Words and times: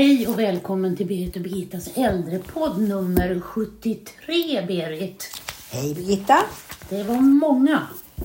Hej 0.00 0.28
och 0.28 0.38
välkommen 0.38 0.96
till 0.96 1.06
Berit 1.06 1.36
och 1.36 1.42
Birgittas 1.42 1.96
äldrepodd 1.96 2.88
nummer 2.88 3.40
73, 3.40 4.66
Berit. 4.66 5.42
Hej 5.72 5.94
Birgitta! 5.94 6.38
Det 6.88 7.02
var 7.02 7.20
många. 7.20 7.80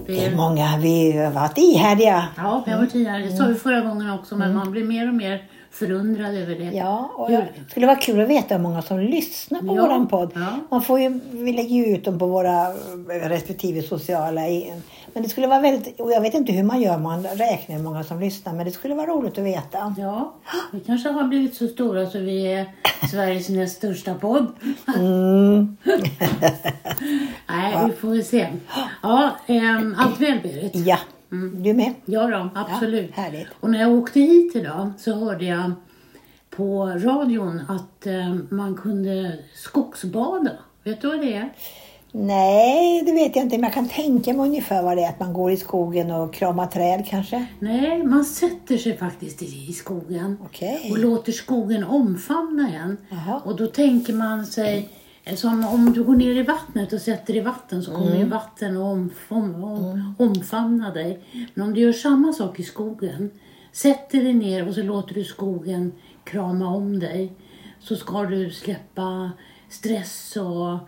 Det 0.06 0.26
är 0.26 0.36
många. 0.36 0.78
Vi 0.78 1.12
har 1.12 1.32
varit 1.32 1.58
ihärdiga. 1.58 2.28
Ja, 2.38 2.64
vi 2.66 2.72
har 2.72 2.80
varit 2.80 2.96
ihärdiga. 2.96 3.32
Det 3.32 3.38
sa 3.38 3.46
vi 3.46 3.56
förra 3.56 3.82
gången 3.82 4.10
också, 4.10 4.36
men 4.38 4.56
man 4.56 4.72
blir 4.72 4.84
mer 4.84 5.08
och 5.08 5.14
mer 5.14 5.44
förundrad 5.76 6.36
över 6.36 6.56
det. 6.56 6.64
Ja, 6.78 7.12
och 7.16 7.30
det 7.32 7.48
skulle 7.70 7.86
vara 7.86 7.96
kul 7.96 8.22
att 8.22 8.28
veta 8.30 8.56
hur 8.56 8.62
många 8.62 8.82
som 8.82 9.00
lyssnar 9.00 9.60
på 9.60 9.66
Ja, 9.76 9.82
våran 9.82 10.08
podd. 10.08 10.32
ja. 10.36 10.48
Man 10.70 10.82
får 10.82 11.00
ju, 11.00 11.20
vi 11.32 11.54
lägger 11.54 11.76
ju 11.76 11.86
ut 11.86 12.06
dem 12.06 12.20
på 12.20 12.28
våra 12.28 12.68
respektive 13.08 13.82
sociala. 13.82 14.42
Men 15.14 15.24
det 15.24 15.30
skulle 15.30 15.48
vara 15.48 15.60
väldigt, 15.60 16.00
och 16.00 16.12
jag 16.12 16.22
vet 16.22 16.34
inte 16.34 16.52
hur 16.54 16.64
man 16.64 16.82
gör, 16.82 16.98
man 16.98 17.24
räknar 17.24 17.76
hur 17.76 17.84
många 17.84 18.04
som 18.04 18.20
lyssnar, 18.20 18.54
men 18.54 18.66
det 18.66 18.72
skulle 18.72 18.96
vara 18.96 19.08
roligt 19.08 19.38
att 19.38 19.44
veta. 19.44 19.96
Ja, 19.98 20.34
vi 20.72 20.80
kanske 20.80 21.10
har 21.10 21.24
blivit 21.24 21.56
så 21.56 21.68
stora 21.68 22.06
så 22.10 22.20
vi 22.20 22.54
är 22.54 22.66
Sveriges 23.12 23.50
näst 23.50 23.76
största 23.76 24.14
podd. 24.14 24.48
Mm. 24.98 25.78
Nej, 27.48 27.86
vi 27.88 27.92
får 27.94 28.10
väl 28.10 28.26
se. 28.26 28.48
Ja, 29.04 29.32
ähm, 29.48 29.96
allt 30.00 30.22
väl 30.22 30.40
Berit? 30.44 30.72
Ja, 30.76 30.98
du 31.64 31.74
med? 31.74 31.94
Ja 32.06 32.28
då, 32.28 32.50
absolut. 32.56 33.12
Ja, 33.16 33.22
härligt. 33.22 33.48
Och 33.60 33.70
när 33.70 33.80
jag 33.80 33.92
åkte 33.92 34.20
hit 34.20 34.56
idag 34.56 34.92
så 34.98 35.14
hörde 35.14 35.46
jag 35.46 35.72
på 36.50 36.86
radion 36.86 37.62
att 37.68 38.08
eh, 38.08 38.36
man 38.50 38.76
kunde 38.76 39.40
skogsbada. 39.54 40.52
Vet 40.84 41.02
du 41.02 41.08
vad 41.08 41.20
det 41.20 41.34
är? 41.34 41.50
Nej, 42.18 43.04
det 43.06 43.12
vet 43.12 43.36
jag 43.36 43.46
inte, 43.46 43.58
men 43.58 43.64
jag 43.64 43.74
kan 43.74 43.90
tänka 43.90 44.34
mig 44.34 44.46
ungefär 44.46 44.84
vad 44.84 44.98
det 44.98 45.04
är. 45.04 45.10
Att 45.10 45.20
man 45.20 45.34
går 45.34 45.52
i 45.52 45.58
skogen 45.58 46.12
och 46.12 46.34
kramar 46.34 46.68
träd 46.68 47.06
kanske. 47.10 47.46
Nej, 47.60 48.04
man 48.04 48.26
sätter 48.26 48.78
sig 48.78 48.98
faktiskt 48.98 49.42
i, 49.42 49.74
skogen 49.74 50.38
Okej. 50.46 50.88
och 50.92 50.98
låter 50.98 51.32
skogen 51.32 51.84
omfamna 51.84 52.70
en. 52.74 52.98
Jaha. 53.10 53.42
Och 53.46 53.56
då 53.56 53.68
tänker 53.68 54.14
man 54.14 54.46
sig, 54.46 54.90
som 55.36 55.66
om 55.66 55.94
du 55.94 56.04
går 56.04 56.16
ner 56.16 56.36
i 56.36 56.44
vattnet 56.44 56.94
och 56.94 57.02
sätter 57.02 57.34
dig 57.34 57.42
i 57.42 57.46
vatten 57.46 57.84
så 57.84 57.92
kommer 57.92 58.08
Mm. 58.08 58.20
ju 58.20 58.26
vatten 58.26 58.78
och 58.78 58.84
omfam, 58.84 59.64
om, 59.64 60.16
omfamna 60.20 60.94
dig. 60.94 61.20
Men 61.54 61.68
om 61.68 61.74
du 61.74 61.82
gör 61.82 61.94
samma 61.94 62.34
sak 62.34 62.60
i 62.60 62.64
skogen, 62.64 63.32
sätter 63.72 64.24
dig 64.24 64.34
ner 64.34 64.68
och 64.68 64.74
så 64.74 64.84
låter 64.84 65.14
du 65.14 65.24
skogen 65.24 65.92
krama 66.24 66.68
om 66.68 67.00
dig, 67.00 67.34
så 67.80 67.96
ska 67.96 68.24
du 68.24 68.52
släppa 68.52 69.32
stress 69.70 70.38
och 70.38 70.80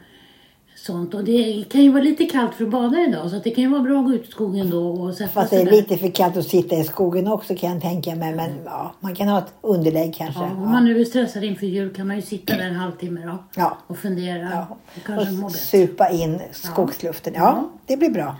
sånt. 0.80 1.14
Och 1.14 1.24
det 1.24 1.66
kan 1.72 1.82
ju 1.82 1.92
vara 1.92 2.04
lite 2.04 2.26
kallt 2.26 2.54
för 2.56 2.64
att 2.64 2.70
bada 2.70 2.98
idag 3.08 3.30
så 3.30 3.40
det 3.44 3.50
kan 3.50 3.64
ju 3.64 3.70
vara 3.70 3.82
bra 3.82 4.00
att 4.00 4.06
gå 4.06 4.14
ut 4.14 4.28
i 4.28 4.32
skogen 4.32 4.70
då 4.70 4.88
och 4.88 5.18
Fast 5.34 5.50
det 5.50 5.56
är 5.56 5.72
lite 5.72 5.98
för 5.98 6.08
kallt 6.08 6.38
att 6.38 6.48
sitta 6.48 6.76
i 6.76 6.84
skogen 6.84 7.28
också 7.28 7.56
kan 7.56 7.72
jag 7.72 7.82
tänka 7.82 8.16
mig. 8.16 8.36
Men 8.36 8.50
ja, 8.66 8.94
man 9.00 9.16
kan 9.16 9.28
ha 9.28 9.40
ett 9.40 9.54
underlägg 9.62 10.16
kanske. 10.16 10.42
Ja, 10.42 10.52
om 10.52 10.72
man 10.72 10.86
nu 10.86 11.02
är 11.02 11.06
stressad 11.06 11.44
inför 11.44 11.66
jul 11.66 11.94
kan 11.94 12.08
man 12.08 12.16
ju 12.16 12.22
sitta 12.22 12.58
där 12.58 12.66
en 12.66 12.76
halvtimme 12.76 13.22
då 13.26 13.38
Ja. 13.56 13.78
och 13.88 13.98
fundera. 13.98 14.50
Ja. 14.52 14.78
Och 15.16 15.44
Och 15.46 15.52
supa 15.52 16.10
in 16.10 16.42
skogsluften. 16.52 17.34
Ja, 17.36 17.70
det 17.86 17.98
blir 17.98 18.10
bra. 18.10 18.36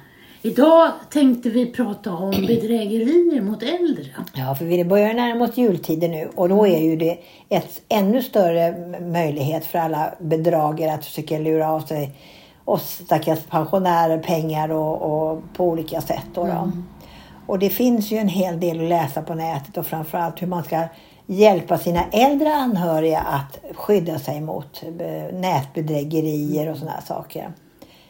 Idag 0.48 0.92
tänkte 1.10 1.50
vi 1.50 1.66
prata 1.66 2.14
om 2.14 2.32
bedrägerier 2.48 3.42
mot 3.42 3.64
äldre. 3.64 4.06
Ja, 4.34 4.56
för 4.56 4.66
vi 4.66 4.86
börjar 4.86 5.14
närma 5.14 5.46
oss 5.46 5.58
jultider 5.58 6.10
nu 6.10 6.30
och 6.36 6.50
då 6.50 6.68
är 6.68 6.80
ju 6.80 6.96
det 6.96 7.20
ett 7.50 7.82
ännu 7.90 8.22
större 8.22 8.72
möjlighet 9.02 9.66
för 9.66 9.80
alla 9.80 10.14
bedragare 10.20 10.94
att 10.94 11.06
försöka 11.06 11.40
lura 11.40 11.72
av 11.72 11.80
sig 11.80 12.12
oss 12.66 13.02
stackars 13.06 13.40
pensionärer 13.50 14.18
pengar 14.18 14.70
och, 14.70 15.02
och 15.02 15.44
på 15.54 15.66
olika 15.66 16.02
sätt. 16.02 16.26
Då, 16.34 16.46
då. 16.46 16.72
Och 17.48 17.60
det 17.60 17.70
finns 17.70 18.12
ju 18.12 18.18
en 18.18 18.28
hel 18.28 18.60
del 18.60 18.84
att 18.84 18.90
läsa 18.90 19.22
på 19.22 19.36
nätet 19.36 19.78
och 19.78 19.86
framförallt 19.86 20.42
hur 20.42 20.48
man 20.48 20.64
ska 20.64 20.84
hjälpa 21.26 21.78
sina 21.78 22.04
äldre 22.12 22.56
anhöriga 22.56 23.20
att 23.20 23.76
skydda 23.76 24.20
sig 24.20 24.42
mot 24.42 24.84
eh, 24.84 25.38
nätbedrägerier 25.38 26.72
och 26.72 26.78
sådana 26.78 27.02
saker. 27.02 27.52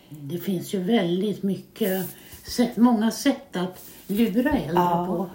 Det 0.10 0.38
finns 0.38 0.74
ju 0.74 0.84
väldigt 0.84 1.44
mycket, 1.44 2.06
sätt, 2.52 2.78
många 2.78 3.12
sätt 3.12 3.56
att 3.56 3.86
lura 4.08 4.52
äldre 4.52 4.74
Ja. 4.74 5.06
på. 5.08 5.30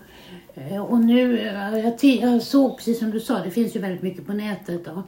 Eh, 0.60 0.82
Och 0.82 1.00
nu, 1.00 1.38
eh, 1.38 1.78
jag, 1.78 1.94
jag 2.04 2.42
såg 2.42 2.76
precis 2.76 2.98
som 2.98 3.10
du 3.10 3.20
sa, 3.20 3.38
det 3.44 3.50
finns 3.50 3.76
ju 3.76 3.80
väldigt 3.80 4.02
mycket 4.02 4.26
på 4.26 4.32
nätet 4.32 4.84
då. 4.84 5.02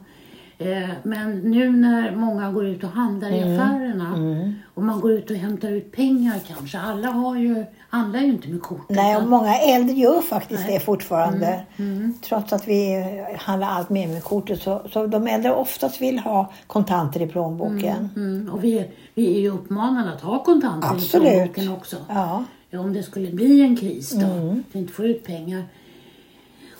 Eh, 0.57 0.89
Men 1.03 1.39
nu 1.39 1.69
när 1.71 2.15
många 2.15 2.51
går 2.51 2.65
ut 2.65 2.83
och 2.83 2.89
handlar 2.89 3.29
i 3.31 3.39
Mm. 3.41 3.53
affärerna 3.59 4.13
och 4.73 4.83
man 4.83 4.99
går 4.99 5.11
ut 5.11 5.29
och 5.29 5.35
hämtar 5.37 5.69
ut 5.69 5.91
pengar 5.91 6.39
kanske. 6.47 6.79
Alla 6.79 7.07
har 7.07 7.35
ju, 7.35 7.65
handlar 7.89 8.19
ju 8.19 8.25
inte 8.27 8.47
med 8.49 8.61
kort. 8.61 8.85
Nej, 8.89 9.17
och 9.17 9.27
många 9.27 9.55
äldre 9.59 9.95
gör 9.95 10.21
faktiskt 10.21 10.63
Nej. 10.65 10.73
det 10.73 10.79
fortfarande. 10.85 11.59
Trots 12.21 12.53
att 12.53 12.67
vi 12.67 13.03
handlar 13.39 13.67
allt 13.69 13.89
mer 13.89 14.07
med 14.07 14.23
kortet 14.23 14.61
så, 14.61 14.81
så 14.91 15.07
de 15.07 15.27
äldre 15.27 15.53
oftast 15.53 16.01
vill 16.01 16.19
ha 16.19 16.51
kontanter 16.67 17.21
i 17.21 17.27
plånboken. 17.27 18.09
Mm, 18.15 18.49
och 18.53 18.63
vi, 18.63 18.85
vi 19.13 19.35
är 19.37 19.39
ju 19.39 19.49
uppmanade 19.49 20.13
att 20.13 20.21
ha 20.21 20.43
kontanter 20.43 20.89
Absolut. 20.89 21.27
i 21.27 21.31
plånboken 21.35 21.71
också. 21.71 21.95
Ja. 22.09 22.43
Om 22.73 22.93
det 22.93 23.03
skulle 23.03 23.31
bli 23.31 23.61
en 23.61 23.77
kris 23.77 24.11
då, 24.11 24.25
Mm. 24.25 24.49
att 24.51 24.75
vi 24.75 24.79
inte 24.79 24.93
får 24.93 25.05
ut 25.05 25.23
pengar. 25.25 25.63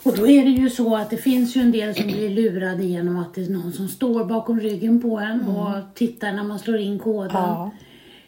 Och 0.06 0.16
då 0.16 0.26
är 0.26 0.44
det 0.44 0.50
ju 0.50 0.70
så 0.70 0.96
att 0.96 1.10
det 1.10 1.16
finns 1.16 1.56
ju 1.56 1.60
en 1.60 1.72
del 1.72 1.94
som 1.94 2.06
blir 2.06 2.30
lurade 2.30 2.84
genom 2.84 3.16
att 3.18 3.34
det 3.34 3.44
är 3.44 3.50
någon 3.50 3.72
som 3.72 3.88
står 3.88 4.24
bakom 4.24 4.60
ryggen 4.60 5.02
på 5.02 5.18
en 5.18 5.48
och 5.48 5.94
tittar 5.94 6.32
när 6.32 6.44
man 6.44 6.58
slår 6.58 6.78
in 6.78 6.98
koden. 6.98 7.36
Mm. 7.36 7.70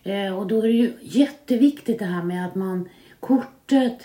Ja. 0.02 0.12
Eh, 0.12 0.38
och 0.38 0.46
då 0.46 0.58
är 0.58 0.62
det 0.62 0.68
ju 0.68 0.92
jätteviktigt 1.02 1.98
det 1.98 2.04
här 2.04 2.22
med 2.22 2.46
att 2.46 2.54
man 2.54 2.88
kortet 3.20 3.98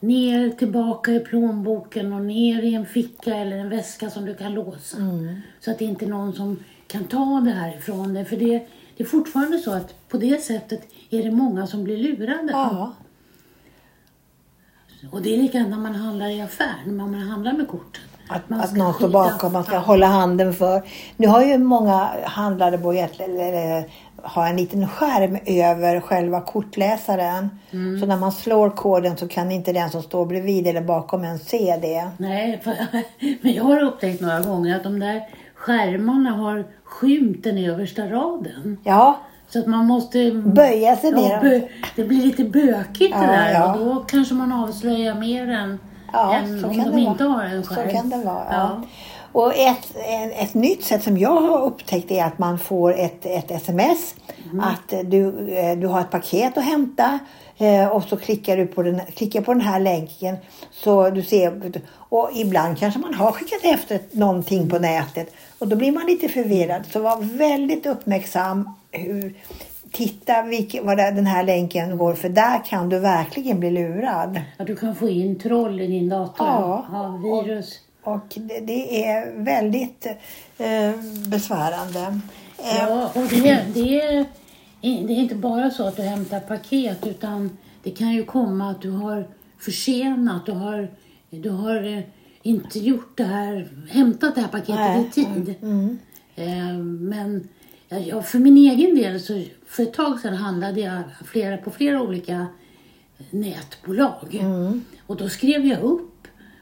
ner 0.00 0.50
tillbaka 0.50 1.12
i 1.12 1.20
plånboken 1.20 2.12
och 2.12 2.22
ner 2.22 2.62
i 2.62 2.74
en 2.74 2.86
ficka 2.86 3.36
eller 3.36 3.56
en 3.56 3.68
väska 3.68 4.10
som 4.10 4.24
du 4.24 4.34
kan 4.34 4.54
låsa. 4.54 4.96
Mm. 4.96 5.40
Så 5.60 5.70
att 5.70 5.78
det 5.78 5.84
inte 5.84 6.04
är 6.04 6.08
någon 6.08 6.32
som 6.32 6.56
kan 6.86 7.04
ta 7.04 7.42
det 7.44 7.50
här 7.50 7.78
ifrån 7.78 8.14
dig. 8.14 8.24
För 8.24 8.36
det, 8.36 8.66
det 8.96 9.04
är 9.04 9.08
fortfarande 9.08 9.58
så 9.58 9.70
att 9.70 10.08
på 10.08 10.16
det 10.18 10.42
sättet 10.42 10.88
är 11.10 11.22
det 11.22 11.30
många 11.30 11.66
som 11.66 11.84
blir 11.84 11.96
lurade. 11.96 12.52
Ja. 12.52 12.92
Och 15.10 15.22
det 15.22 15.34
är 15.34 15.38
likadant 15.38 15.70
när 15.70 15.78
man 15.78 15.94
handlar 15.94 16.28
i 16.28 16.40
affär, 16.40 16.74
när 16.86 16.92
man 16.92 17.14
handlar 17.14 17.52
med 17.52 17.68
kortet. 17.68 18.02
Att, 18.28 18.50
Man 18.50 18.60
att 18.60 18.76
någon 18.76 18.94
står 18.94 19.08
bakom, 19.08 19.52
man 19.52 19.64
ska 19.64 19.78
hålla 19.78 20.06
handen 20.06 20.54
för. 20.54 20.82
Nu 21.16 21.26
har 21.26 21.44
ju 21.44 21.58
många 21.58 22.08
handlare 22.24 22.78
börjat 22.78 23.10
ha 24.22 24.48
en 24.48 24.56
liten 24.56 24.88
skärm 24.88 25.38
över 25.46 26.00
själva 26.00 26.40
kortläsaren. 26.40 27.50
Mm. 27.70 28.00
Så 28.00 28.06
när 28.06 28.16
man 28.16 28.32
slår 28.32 28.70
koden 28.70 29.16
så 29.16 29.28
kan 29.28 29.52
inte 29.52 29.72
den 29.72 29.90
som 29.90 30.02
står 30.02 30.26
bredvid 30.26 30.66
eller 30.66 30.80
bakom 30.80 31.24
en 31.24 31.38
se 31.38 31.78
det. 31.82 32.10
Nej, 32.18 32.60
för, 32.64 32.74
men 33.42 33.52
jag 33.52 33.64
har 33.64 33.82
upptäckt 33.82 34.20
några 34.20 34.40
gånger 34.40 34.76
att 34.76 34.82
de 34.82 35.00
där 35.00 35.22
skärmarna 35.54 36.30
har 36.30 36.64
skymt 36.84 37.44
den 37.44 37.58
översta 37.58 38.06
raden. 38.06 38.78
Ja, 38.84 39.20
Så 39.48 39.58
att 39.58 39.66
man 39.66 39.86
måste... 39.86 40.30
böja 40.32 40.96
sig 40.96 41.12
ner. 41.12 41.40
bö, 41.40 41.60
det 41.96 42.04
blir 42.04 42.22
lite 42.22 42.44
bökigt 42.44 43.14
Ja, 43.14 43.20
det 43.20 43.26
där 43.26 43.52
ja. 43.52 43.74
och 43.74 43.78
då 43.84 44.04
kanske 44.08 44.34
man 44.34 44.52
avslöjar 44.52 45.14
mer 45.14 45.50
än, 45.50 45.78
Ja, 46.12 46.34
än 46.34 46.60
så 46.60 46.66
om 46.68 46.76
de 46.78 46.90
det 46.90 47.00
inte 47.00 47.24
vara. 47.24 47.34
har 47.38 47.44
en 47.44 47.64
Så 47.64 47.74
skärm. 47.74 47.90
kan 47.90 48.10
det 48.10 48.16
vara. 48.16 48.46
Ja. 48.50 48.82
Och 49.32 49.54
ett, 49.54 49.96
en, 50.08 50.30
ett 50.30 50.54
nytt 50.54 50.84
sätt 50.84 51.02
som 51.02 51.18
jag 51.18 51.40
har 51.40 51.62
upptäckt 51.62 52.10
är 52.10 52.24
att 52.24 52.38
man 52.38 52.58
får 52.58 52.94
ett, 53.00 53.26
ett 53.26 53.50
sms. 53.50 54.14
Mm. 54.44 54.60
Att 54.60 54.94
du, 55.10 55.48
eh, 55.56 55.76
du 55.78 55.86
har 55.86 56.00
ett 56.00 56.10
paket 56.10 56.58
att 56.58 56.64
hämta 56.64 57.18
eh, 57.58 57.88
och 57.88 58.02
så 58.04 58.16
klickar 58.16 58.56
du 58.56 58.66
på 58.66 58.82
den, 58.82 59.00
klickar 59.16 59.40
på 59.40 59.52
den 59.52 59.62
här 59.62 59.80
länken. 59.80 60.36
Så 60.72 61.10
du 61.10 61.22
ser, 61.22 61.72
och 61.92 62.30
ibland 62.34 62.78
kanske 62.78 63.00
man 63.00 63.14
har 63.14 63.32
skickat 63.32 63.60
efter 63.62 64.00
någonting 64.10 64.70
på 64.70 64.78
nätet 64.78 65.34
och 65.58 65.68
då 65.68 65.76
blir 65.76 65.92
man 65.92 66.06
lite 66.06 66.28
förvirrad. 66.28 66.82
Så 66.92 67.00
var 67.00 67.16
väldigt 67.38 67.86
uppmärksam. 67.86 68.68
Hur, 68.94 69.34
titta 69.92 70.42
vilken, 70.42 70.86
vad 70.86 70.96
det- 70.96 71.10
den 71.10 71.26
här 71.26 71.44
länken 71.44 71.98
går 71.98 72.14
för 72.14 72.28
där 72.28 72.64
kan 72.64 72.88
du 72.88 72.98
verkligen 72.98 73.60
bli 73.60 73.70
lurad. 73.70 74.40
Ja, 74.58 74.64
du 74.64 74.76
kan 74.76 74.94
få 74.94 75.08
in 75.08 75.38
troll 75.38 75.80
i 75.80 75.86
din 75.86 76.08
dator. 76.08 76.46
Ja. 76.46 76.86
Ja, 76.92 77.08
virus. 77.44 77.80
Och 78.02 78.34
det, 78.36 78.60
det 78.60 79.04
är 79.06 79.44
väldigt 79.44 80.06
eh, 80.58 80.92
besvärande. 81.28 82.20
Eh, 82.58 82.76
Ja, 82.78 83.10
och 83.14 83.22
det, 83.30 83.64
det, 83.74 84.00
är, 84.00 84.24
det 84.80 84.88
är 85.12 85.18
inte 85.18 85.34
bara 85.34 85.70
så 85.70 85.86
att 85.88 85.96
du 85.96 86.02
hämtar 86.02 86.40
paket 86.40 87.06
utan 87.06 87.56
det 87.82 87.90
kan 87.90 88.12
ju 88.12 88.24
komma 88.24 88.70
att 88.70 88.82
du 88.82 88.90
har 88.90 89.28
försenat, 89.60 90.46
du 90.46 90.52
har, 90.52 90.88
du 91.30 91.50
har 91.50 91.96
eh, 91.96 92.02
inte 92.42 92.78
gjort 92.78 93.16
det 93.16 93.24
här, 93.24 93.68
hämtat 93.90 94.34
det 94.34 94.40
här 94.40 94.48
paketet 94.48 94.76
Nej. 94.78 95.06
i 95.06 95.10
tid. 95.10 95.54
Eh, 96.36 96.78
Men 96.78 97.48
ja, 97.60 97.63
jag, 97.88 98.26
för 98.26 98.38
min 98.38 98.56
egen 98.56 98.94
del 98.94 99.20
så 99.20 99.42
för 99.66 99.82
ett 99.82 99.92
tag 99.94 100.20
sedan 100.20 100.34
handlade 100.34 100.80
jag 100.80 101.02
flera, 101.26 101.56
på 101.56 101.70
flera 101.70 102.02
olika 102.02 102.46
nätbolag. 103.30 104.44
Och 105.06 105.16
då 105.16 105.28
skrev 105.28 105.66
jag 105.66 105.80
upp 105.82 106.10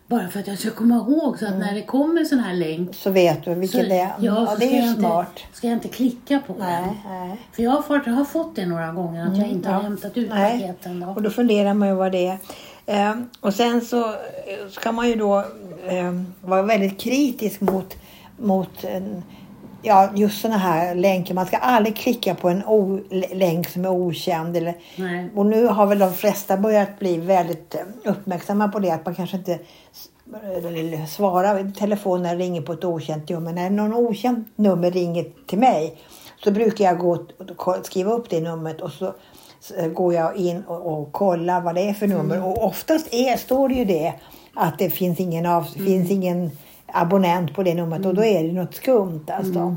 bara 0.06 0.28
för 0.28 0.40
att 0.40 0.46
jag 0.46 0.58
ska 0.58 0.70
komma 0.70 0.94
ihåg 0.96 1.38
så 1.38 1.46
att 1.46 1.58
när 1.58 1.74
det 1.74 1.82
kommer 1.82 2.20
en 2.20 2.26
sån 2.26 2.38
här 2.38 2.54
länk 2.54 2.94
så 2.94 3.10
vet 3.10 3.44
du 3.44 3.54
vilken 3.54 3.88
det 3.88 3.98
är. 3.98 4.06
ja, 4.06 4.16
Ja, 4.20 4.56
det 4.58 4.64
är 4.66 4.82
ju 4.82 4.88
inte- 4.88 5.00
smart. 5.00 5.40
Ska 5.52 5.66
jag 5.66 5.76
inte 5.76 5.88
klicka 5.88 6.40
på 6.46 6.52
den? 6.52 6.62
Nej, 6.62 7.00
nej. 7.08 7.36
För 7.52 7.62
jag 7.62 7.70
har, 7.70 7.82
fått, 7.82 8.06
jag 8.06 8.12
har 8.12 8.24
fått 8.24 8.56
det 8.56 8.66
några 8.66 8.92
gånger 8.92 9.26
att 9.26 9.36
jag 9.38 9.48
inte 9.48 9.68
har 9.68 9.76
Ja. 9.76 9.82
hämtat 9.82 10.16
ut 10.16 10.28
Nej. 10.30 10.60
paketen. 10.60 11.00
Då. 11.00 11.06
Och 11.06 11.22
då 11.22 11.30
funderar 11.30 11.74
man 11.74 11.88
ju 11.88 11.94
vad 11.94 12.12
det 12.12 12.26
är. 12.26 12.38
Eh, 13.10 13.14
och 13.40 13.54
sen 13.54 13.80
så 13.80 14.08
eh, 14.08 14.68
ska 14.70 14.92
man 14.92 15.08
ju 15.08 15.14
då 15.14 15.38
eh, 15.86 16.12
var 16.40 16.62
väldigt 16.62 17.00
kritisk 17.00 17.60
mot, 17.60 17.96
mot 18.36 18.84
en, 18.84 19.22
ja, 19.82 20.10
just 20.14 20.40
sådana 20.40 20.58
här 20.58 20.94
länkar. 20.94 21.34
Man 21.34 21.46
ska 21.46 21.56
aldrig 21.56 21.96
klicka 21.96 22.34
på 22.34 22.48
en 22.48 22.62
länk 23.32 23.68
som 23.68 23.84
är 23.84 23.90
okänd. 23.90 24.56
Eller, 24.56 24.74
Nej. 24.96 25.30
och 25.34 25.46
nu 25.46 25.66
har 25.66 25.86
väl 25.86 25.98
de 25.98 26.12
flesta 26.12 26.56
börjat 26.56 26.98
bli 26.98 27.16
väldigt 27.16 27.74
eh, 27.74 27.80
uppmärksamma 28.04 28.68
på 28.68 28.78
det. 28.78 28.90
Att 28.90 29.06
man 29.06 29.14
kanske 29.14 29.36
inte 29.36 29.58
svarar 31.08 31.68
i 31.68 31.72
telefonen 31.72 32.22
när 32.22 32.36
det 32.36 32.44
ringer 32.44 32.62
på 32.62 32.72
ett 32.72 32.84
okänt 32.84 33.28
nummer. 33.28 33.52
När 33.52 33.70
någon 33.70 33.94
okänt 33.94 34.48
nummer 34.56 34.90
ringer 34.90 35.26
till 35.46 35.58
mig 35.58 35.96
så 36.44 36.50
brukar 36.50 36.84
jag 36.84 36.98
gå 36.98 37.26
och 37.56 37.86
skriva 37.86 38.12
upp 38.12 38.30
det 38.30 38.40
numret 38.40 38.80
och 38.80 38.92
så 38.92 39.14
går 39.94 40.14
jag 40.14 40.36
in 40.36 40.62
och, 40.66 40.92
och 40.92 41.12
kollar 41.12 41.60
vad 41.60 41.74
det 41.74 41.80
är 41.80 41.94
för 41.94 42.06
nummer. 42.06 42.44
Och 42.44 42.64
oftast 42.66 43.14
är, 43.14 43.36
står 43.36 43.68
det 43.68 43.74
ju 43.74 43.84
det 43.84 44.14
att 44.54 44.78
det 44.78 44.90
finns 44.90 45.20
ingen, 45.20 45.46
av, 45.46 45.62
finns 45.62 46.10
ingen 46.10 46.50
abonnent 46.92 47.54
på 47.54 47.62
det 47.62 47.74
numret 47.74 48.06
och 48.06 48.14
då 48.14 48.24
är 48.24 48.44
det 48.44 48.52
något 48.52 48.74
skumt 48.74 49.24
alltså. 49.26 49.76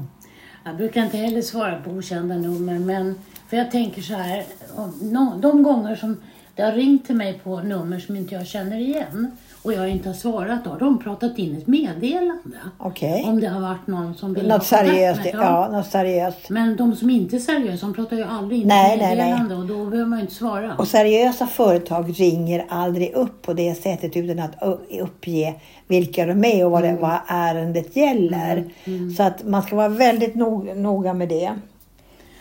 Jag 0.64 0.78
brukar 0.78 1.04
inte 1.04 1.18
heller 1.18 1.42
svara 1.42 1.82
på 1.82 1.92
okända 1.92 2.36
nummer, 2.36 2.80
men 2.80 3.16
för 3.50 3.58
jag 3.58 3.72
tänker 3.72 4.02
så 4.02 4.14
här, 4.14 4.44
de 5.42 5.64
gånger 5.64 5.96
som 5.96 6.18
det 6.56 6.64
har 6.64 6.72
ringt 6.72 7.06
till 7.06 7.16
mig 7.16 7.40
på 7.44 7.60
nummer 7.60 8.00
som 8.00 8.16
inte 8.16 8.36
jag 8.36 8.48
känner 8.48 8.78
igen 8.78 9.32
och 9.66 9.74
jag 9.74 9.90
inte 9.90 10.10
har 10.10 10.14
svarat, 10.14 10.64
då 10.64 10.70
har 10.70 10.80
de 10.80 11.00
pratat 11.00 11.38
in 11.38 11.58
ett 11.58 11.68
meddelande. 11.68 12.58
Okej. 12.78 13.24
Om 13.28 13.40
det 13.40 13.48
har 13.48 13.62
varit 13.62 13.88
någon 13.88 14.16
som 14.16 14.34
vill 14.34 14.48
Något 14.48 14.64
seriöst, 14.66 15.20
med- 15.24 15.34
ja. 15.34 15.70
något 15.72 15.86
seriöst. 15.88 16.50
Men 16.50 16.76
de 16.76 16.96
som 16.96 17.10
inte 17.10 17.36
är 17.36 17.40
seriösa, 17.40 17.86
de 17.86 17.94
pratar 17.94 18.18
ju 18.18 18.24
aldrig 18.24 18.62
in 18.62 18.68
Nej, 18.68 18.94
ett 18.94 19.00
nej, 19.02 19.16
nej. 19.16 19.26
meddelande 19.32 19.56
och 19.56 19.66
då 19.66 19.86
behöver 19.90 20.10
man 20.10 20.20
ju 20.20 20.22
inte 20.24 20.36
svara. 20.36 20.76
Och 20.78 20.88
seriösa 20.88 21.48
företag 21.48 22.14
ringer 22.20 22.66
aldrig 22.70 23.14
upp 23.14 23.42
på 23.42 23.54
det 23.54 23.76
sättet 23.76 24.16
utan 24.18 24.40
att 24.40 24.52
uppge 25.02 25.54
vilka 25.88 26.26
de 26.26 26.44
är 26.46 26.66
och 26.66 26.72
vad, 26.72 26.84
det, 26.84 26.98
vad 27.02 27.18
ärendet 27.28 27.96
gäller. 27.96 28.64
Så 29.18 29.24
att 29.24 29.44
man 29.44 29.62
ska 29.62 29.76
vara 29.76 29.90
väldigt 29.90 30.36
nog, 30.36 30.78
noga 30.78 31.14
med 31.14 31.30
det. 31.30 31.52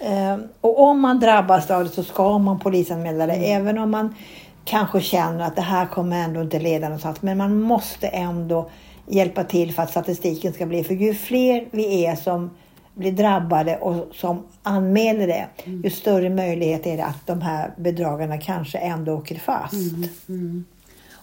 Eh, 0.01 0.37
och 0.61 0.81
om 0.81 1.01
man 1.01 1.21
drabbas 1.21 1.71
av 1.71 1.85
det 1.85 1.91
så 1.91 2.03
ska 2.03 2.39
man 2.39 2.59
polisanmäla 2.59 3.27
det 3.27 3.33
även 3.33 3.79
om 3.79 3.91
man 3.91 4.15
kanske 4.65 5.01
känner 5.01 5.45
att 5.45 5.57
det 5.57 5.63
här 5.63 5.87
kommer 5.87 6.25
ändå 6.25 6.41
inte 6.41 6.59
leda 6.59 6.87
någonstans. 6.89 7.23
Men 7.23 7.39
man 7.39 7.61
måste 7.61 8.09
ändå 8.09 8.71
hjälpa 9.07 9.45
till 9.45 9.73
för 9.75 9.83
att 9.83 9.91
statistiken 9.91 10.53
ska 10.53 10.67
bli. 10.67 10.85
För 10.85 10.95
ju 10.95 11.15
fler 11.15 11.69
vi 11.71 12.05
är 12.05 12.17
som 12.17 12.51
blir 12.95 13.13
drabbade 13.13 13.77
och 13.77 14.15
som 14.15 14.43
anmäler 14.63 15.27
det, 15.27 15.47
ju 15.85 15.91
större 15.91 16.31
möjlighet 16.31 16.87
är 16.87 16.97
det 16.97 17.05
att 17.05 17.27
de 17.27 17.43
här 17.43 17.71
bedragarna 17.77 18.39
kanske 18.39 18.79
ändå 18.79 19.13
åker 19.13 19.35
fast. 19.35 19.75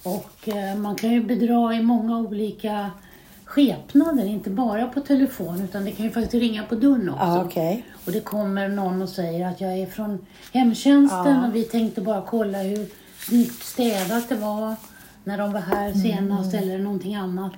Och 0.04 0.48
eh, 0.48 0.78
man 0.78 0.96
kan 0.96 1.12
ju 1.12 1.24
bedra 1.24 1.74
i 1.74 1.82
många 1.82 2.18
olika 2.18 2.92
skepnader, 3.46 4.26
inte 4.26 4.50
bara 4.50 4.88
på 4.88 5.00
telefon 5.00 5.62
utan 5.62 5.86
det 5.86 5.92
kan 5.92 6.06
ju 6.06 6.12
faktiskt 6.12 6.34
ringa 6.34 6.64
på 6.64 6.76
dörren 6.76 7.10
också. 7.10 7.24
Ja, 7.24 7.44
okej. 7.46 7.86
Och 8.06 8.12
det 8.12 8.20
kommer 8.20 8.70
någon 8.70 9.02
och 9.02 9.10
säger 9.10 9.48
att 9.48 9.62
jag 9.62 9.78
är 9.78 9.86
från 9.86 10.26
hemtjänsten 10.54 11.46
och 11.46 11.56
vi 11.56 11.64
tänkte 11.64 12.02
bara 12.02 12.22
kolla 12.22 12.58
hur 12.58 12.88
snyggt 13.32 13.64
städat 13.64 14.30
det 14.30 14.36
var 14.36 14.76
när 15.24 15.38
de 15.38 15.54
var 15.54 15.60
här 15.60 15.94
senast 15.94 16.54
eller 16.54 16.78
någonting 16.78 17.16
annat. 17.16 17.52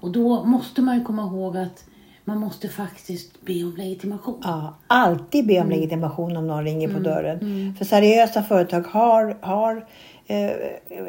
Och 0.00 0.10
då 0.10 0.44
måste 0.44 0.82
man 0.82 0.98
ju 0.98 1.04
komma 1.04 1.22
ihåg 1.22 1.56
att 1.56 1.84
man 2.24 2.38
måste 2.38 2.68
faktiskt 2.68 3.40
be 3.44 3.64
om 3.64 3.74
legitimation. 3.76 4.40
Ja, 4.44 4.74
alltid 4.86 5.46
be 5.46 5.60
om 5.60 5.70
legitimation 5.70 6.36
om 6.36 6.46
någon 6.46 6.64
ringer 6.64 6.88
på 6.88 6.98
dörren. 6.98 7.74
För 7.78 7.84
seriösa 7.84 8.42
företag 8.42 8.80
har, 8.80 9.36
har 9.40 9.86
eh, 10.26 10.50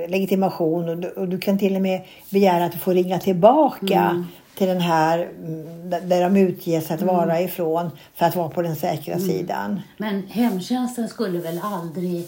legitimation 0.10 0.90
och 0.90 0.98
du, 0.98 1.08
och 1.10 1.28
du 1.30 1.38
kan 1.38 1.58
till 1.58 1.76
och 1.76 1.82
med 1.82 2.02
begära 2.30 2.66
att 2.66 2.72
du 2.72 2.78
får 2.78 2.94
ringa 2.94 3.20
tillbaka 3.20 4.26
till 4.58 4.68
den 4.68 4.82
här 4.82 5.20
mm, 5.44 5.90
där- 5.90 6.02
där 6.02 6.22
de 6.30 6.38
utger 6.38 6.82
sig 6.82 6.96
att 6.96 7.02
vara 7.02 7.42
ifrån 7.42 7.90
för 8.16 8.26
att 8.26 8.36
vara 8.36 8.50
på 8.50 8.62
den 8.62 8.76
säkra 8.76 9.20
sidan. 9.20 9.82
Men 9.98 10.24
hemtjänsten 10.30 11.08
skulle 11.08 11.40
väl 11.40 11.60
aldrig 11.64 12.28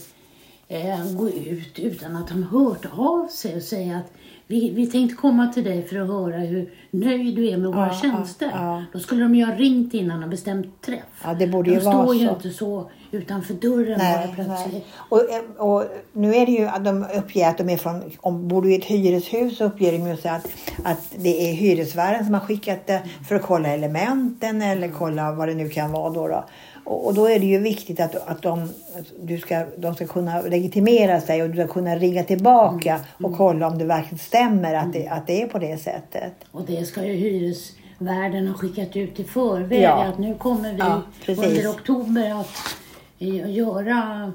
eh, 0.81 1.13
gå 1.17 1.29
ut 1.29 1.79
utan 1.79 2.15
att 2.15 2.27
de 2.27 2.43
hört 2.43 2.85
av 2.97 3.27
sig 3.27 3.55
och 3.55 3.61
säga 3.61 3.97
att 3.97 4.11
vi, 4.47 4.69
vi 4.69 4.87
tänkte 4.87 5.15
komma 5.15 5.47
till 5.47 5.63
dig 5.63 5.83
för 5.87 5.99
att 5.99 6.07
höra 6.07 6.37
hur 6.37 6.73
nöjd 6.91 7.35
du 7.35 7.49
är 7.49 7.57
med 7.57 7.67
våra 7.71 7.87
Ja, 7.87 7.93
tjänster. 8.01 8.49
ja, 8.53 8.77
ja. 8.79 8.83
Då 8.93 8.99
skulle 8.99 9.23
de 9.23 9.35
ju 9.35 9.45
ha 9.45 9.55
ringt 9.55 9.93
innan 9.93 10.23
och 10.23 10.29
bestämt 10.29 10.81
träff. 10.81 10.99
Ja, 11.23 11.33
det 11.33 11.47
borde 11.47 11.69
de 11.71 11.75
ju 11.77 11.79
vara 11.83 12.03
står 12.03 12.15
ju 12.15 12.27
så. 12.27 12.33
inte 12.33 12.49
så 12.49 12.89
utanför 13.11 13.53
dörren 13.53 13.97
Nej, 13.97 14.27
bara 14.27 14.35
plötsligt. 14.45 14.73
nej. 14.73 14.85
Och, 15.09 15.19
eh, 15.19 15.67
och 15.67 15.85
nu 16.13 16.35
är 16.35 16.45
det 16.45 16.51
ju 16.51 16.65
att 16.67 16.85
de 16.85 17.05
uppger 17.17 17.49
att 17.49 17.57
de 17.57 17.69
är 17.69 17.77
från, 17.77 18.01
om 18.21 18.47
bor 18.47 18.61
du 18.61 18.71
i 18.73 18.75
ett 18.77 18.85
hyreshus 18.85 19.57
så 19.57 19.63
uppger 19.65 19.91
de 19.91 20.07
ju 20.09 20.17
så 20.17 20.29
att, 20.29 20.47
att 20.83 21.13
det 21.17 21.49
är 21.49 21.53
hyresvärden 21.53 22.25
som 22.25 22.33
har 22.33 22.41
skickat 22.41 22.87
det 22.87 23.01
för 23.27 23.35
att 23.35 23.41
kolla 23.41 23.69
elementen 23.69 24.61
eller 24.61 24.87
kolla 24.87 25.31
vad 25.31 25.47
det 25.47 25.53
nu 25.53 25.69
kan 25.69 25.91
vara 25.91 26.09
då. 26.13 26.27
då. 26.27 26.45
Och, 26.83 27.05
och 27.07 27.13
då 27.13 27.25
är 27.29 27.39
det 27.39 27.45
ju 27.45 27.59
viktigt 27.59 27.99
att, 27.99 28.15
att 28.27 28.41
de, 28.41 28.63
att 28.63 29.11
du 29.21 29.37
ska, 29.37 29.65
de 29.77 29.95
ska 29.95 30.07
kunna 30.07 30.41
legitimera 30.41 31.21
sig 31.21 31.43
och 31.43 31.49
du 31.49 31.55
ska 31.55 31.67
kunna 31.73 31.95
ringa 31.95 32.23
tillbaka 32.23 32.99
och 33.23 33.37
kolla 33.37 33.67
om 33.67 33.77
det 33.77 33.85
verkligen 33.85 34.17
stämmer 34.19 34.73
att 34.73 34.93
det, 34.93 35.07
att 35.07 35.27
det 35.27 35.41
är 35.41 35.47
på 35.47 35.59
det 35.59 35.77
sättet. 35.77 36.33
Och 36.51 36.65
det 36.65 36.85
ska 36.85 37.05
ju 37.05 37.13
hyresvärden 37.13 38.47
ha 38.47 38.53
skickat 38.57 38.95
ut 38.95 39.19
i 39.19 39.23
förväg 39.23 39.81
Ja. 39.81 40.03
att 40.03 40.17
nu 40.17 40.35
kommer 40.35 40.73
vi 40.73 40.79
Ja, 40.79 41.01
under 41.27 41.67
oktober 41.71 42.39
att 42.41 42.75
eh, 43.19 43.51
göra 43.51 44.31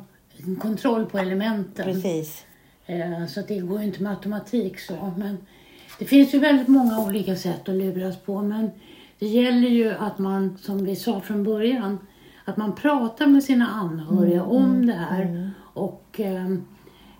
en 0.46 0.56
kontroll 0.56 1.06
på 1.06 1.18
elementen. 1.18 1.84
Precis. 1.84 2.44
Eh, 2.86 3.26
Så 3.28 3.40
att 3.40 3.48
det 3.48 3.58
går 3.58 3.78
ju 3.80 3.84
inte 3.86 4.02
med 4.02 4.12
automatik 4.12 4.80
så. 4.80 5.12
Men 5.16 5.38
det 5.98 6.04
finns 6.04 6.34
ju 6.34 6.38
väldigt 6.38 6.68
många 6.68 7.04
olika 7.06 7.36
sätt 7.36 7.68
att 7.68 7.74
luras 7.74 8.16
på. 8.18 8.42
Men 8.42 8.70
det 9.18 9.26
gäller 9.26 9.68
ju 9.68 9.94
att 9.98 10.18
man, 10.18 10.58
som 10.62 10.84
vi 10.84 10.96
sa 10.96 11.20
från 11.20 11.44
början, 11.44 11.98
att 12.48 12.56
man 12.56 12.74
pratar 12.74 13.26
med 13.26 13.44
sina 13.44 13.66
anhöriga 13.66 14.42
om 14.42 14.86
det 14.86 14.92
här. 14.92 15.50
Och 15.74 16.20
eh, 16.20 16.54